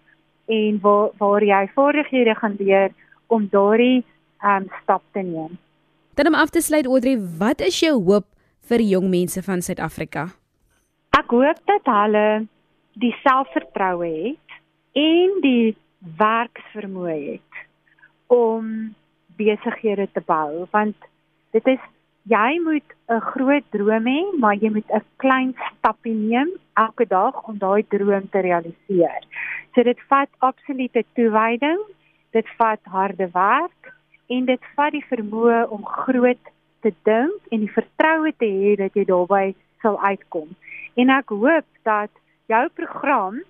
en 0.45 0.79
waar 0.81 1.09
waar 1.17 1.43
jy 1.43 1.67
vaardighede 1.75 2.35
gaan 2.35 2.55
leer 2.59 2.89
om 3.27 3.47
daardie 3.51 4.03
um, 4.43 4.67
stap 4.83 5.01
te 5.11 5.19
neem. 5.19 5.57
Dan 6.13 6.27
om 6.27 6.35
af 6.35 6.49
te 6.49 6.61
sluit 6.61 6.85
Audrey, 6.85 7.19
wat 7.37 7.61
is 7.61 7.79
jou 7.79 8.03
hoop 8.03 8.25
vir 8.67 8.79
jong 8.79 9.09
mense 9.09 9.43
van 9.43 9.61
Suid-Afrika? 9.61 10.27
Ek 11.09 11.29
hoop 11.29 11.59
dat 11.65 11.85
hulle 11.85 12.47
die 12.93 13.13
selfvertroue 13.23 14.09
het 14.09 14.59
en 14.97 15.37
die 15.41 15.75
werksvermoë 16.17 17.17
het 17.31 17.63
om 18.27 18.93
besighede 19.39 20.07
te 20.11 20.23
bou 20.25 20.67
want 20.71 20.97
dit 21.55 21.67
is 21.67 21.79
jy 22.29 22.59
moet 22.63 22.87
'n 23.09 23.19
groot 23.19 23.63
droom 23.71 24.05
hê 24.05 24.21
maar 24.39 24.55
jy 24.55 24.69
moet 24.69 24.89
'n 24.91 25.05
klein 25.17 25.55
stappie 25.69 26.13
neem 26.13 26.49
elke 26.73 27.05
dag 27.07 27.43
om 27.47 27.57
daai 27.57 27.83
droom 27.87 28.29
te 28.29 28.39
realiseer. 28.39 29.21
So 29.73 29.83
dit 29.83 29.99
vat 30.07 30.29
absolute 30.39 31.03
toewyding, 31.13 31.79
dit 32.31 32.47
vat 32.57 32.79
harde 32.83 33.29
werk 33.33 33.93
en 34.27 34.45
dit 34.45 34.61
vat 34.75 34.91
die 34.91 35.05
vermoë 35.09 35.69
om 35.69 35.85
groot 35.85 36.45
te 36.81 36.93
dink 37.03 37.51
en 37.51 37.59
die 37.59 37.73
vertroue 37.73 38.33
te 38.37 38.45
hê 38.45 38.75
dat 38.75 38.93
jy 38.93 39.05
daarbey 39.05 39.55
sal 39.81 39.99
uitkom. 40.01 40.49
En 40.95 41.09
ek 41.09 41.29
hoop 41.29 41.65
dat 41.83 42.09
jou 42.45 42.69
program 42.69 43.41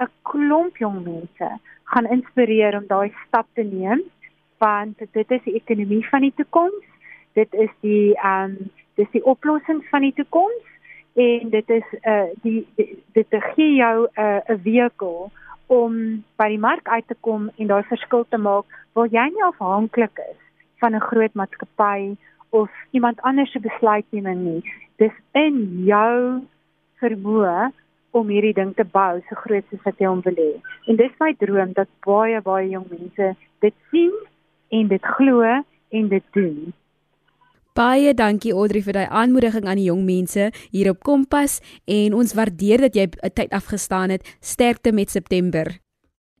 'n 0.00 0.10
klomp 0.22 0.76
jong 0.76 1.04
mense 1.04 1.48
gaan 1.84 2.06
inspireer 2.06 2.76
om 2.76 2.86
daai 2.86 3.12
stap 3.26 3.46
te 3.54 3.62
neem 3.62 4.02
want 4.58 4.98
dit 5.12 5.30
is 5.30 5.42
die 5.44 5.54
ekonomie 5.54 6.08
van 6.08 6.20
die 6.20 6.32
toekoms. 6.36 6.86
Dit 7.32 7.54
is 7.54 7.70
die 7.80 8.14
ehm 8.14 8.44
um, 8.44 8.70
dis 8.94 9.10
die 9.10 9.24
oplossing 9.24 9.84
van 9.90 10.02
die 10.02 10.12
toekoms 10.12 10.66
en 11.14 11.50
dit 11.50 11.70
is 11.70 11.88
uh 12.02 12.30
die 12.42 12.66
dit, 12.76 13.30
dit 13.30 13.44
gee 13.54 13.74
jou 13.74 14.06
'n 14.06 14.22
uh, 14.22 14.40
'n 14.48 14.60
vehikel 14.62 15.30
om 15.66 16.24
by 16.36 16.48
die 16.48 16.58
mark 16.58 16.88
uit 16.88 17.06
te 17.06 17.16
kom 17.20 17.50
en 17.56 17.66
daai 17.66 17.82
verskil 17.82 18.24
te 18.28 18.38
maak 18.38 18.64
waar 18.92 19.08
jy 19.12 19.26
nie 19.30 19.44
afhanklik 19.44 20.18
is 20.30 20.40
van 20.80 20.94
'n 20.94 21.08
groot 21.10 21.34
maatskappy 21.34 22.16
of 22.50 22.70
iemand 22.90 23.20
anders 23.20 23.52
se 23.52 23.60
besluitneming 23.60 24.40
nie. 24.44 24.62
Dis 24.96 25.12
in 25.32 25.84
jou 25.84 26.42
vermoë 27.00 27.70
om 28.16 28.28
hierdie 28.32 28.54
ding 28.56 28.72
te 28.76 28.84
bou 28.84 29.20
so 29.28 29.40
groot 29.44 29.64
soos 29.70 29.84
wat 29.84 30.00
jy 30.00 30.08
hom 30.08 30.22
wil 30.24 30.38
hê. 30.38 30.52
En 30.88 30.96
dis 30.96 31.14
my 31.20 31.32
droom 31.40 31.74
dat 31.76 31.88
baie 32.06 32.40
baie 32.42 32.68
jong 32.72 32.88
mense 32.90 33.34
dit 33.64 33.74
sien 33.90 34.12
en 34.70 34.88
dit 34.88 35.04
glo 35.16 35.44
en 35.44 36.08
dit 36.08 36.24
doen. 36.36 36.72
Baie 37.78 38.14
dankie 38.14 38.54
Audrey 38.58 38.82
vir 38.82 38.96
daai 38.96 39.10
aanmoediging 39.20 39.68
aan 39.68 39.78
die 39.78 39.86
jong 39.86 40.02
mense 40.06 40.48
hier 40.74 40.90
op 40.90 41.04
Kompas 41.06 41.60
en 41.86 42.16
ons 42.18 42.34
waardeer 42.34 42.78
dat 42.88 42.96
jy 42.96 43.06
'n 43.06 43.34
tyd 43.34 43.52
afgestaan 43.52 44.10
het. 44.10 44.36
Sterkte 44.40 44.92
met 44.92 45.10
September. 45.10 45.78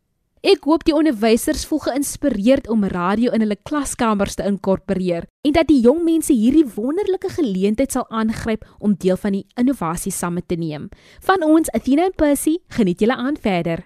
Ek 0.47 0.63
hoop 0.63 0.85
die 0.87 0.93
onderwysers 0.95 1.65
voel 1.67 1.81
geïnspireerd 1.83 2.69
om 2.71 2.85
radio 2.87 3.33
in 3.35 3.43
hulle 3.43 3.57
klaskamers 3.67 4.37
te 4.39 4.45
inkorporeer 4.47 5.25
en 5.43 5.55
dat 5.57 5.67
die 5.67 5.81
jong 5.83 6.05
mense 6.05 6.31
hierdie 6.31 6.63
wonderlike 6.77 7.33
geleentheid 7.33 7.91
sal 7.91 8.07
aangryp 8.07 8.63
om 8.79 8.95
deel 8.95 9.19
van 9.19 9.35
die 9.35 9.43
innovasie 9.59 10.13
saam 10.15 10.39
te 10.39 10.55
neem. 10.55 10.87
Van 11.27 11.43
ons 11.43 11.73
Athena 11.75 12.07
en 12.07 12.15
Percy, 12.15 12.57
geniet 12.79 13.03
julle 13.03 13.19
aan 13.19 13.35
verder. 13.35 13.83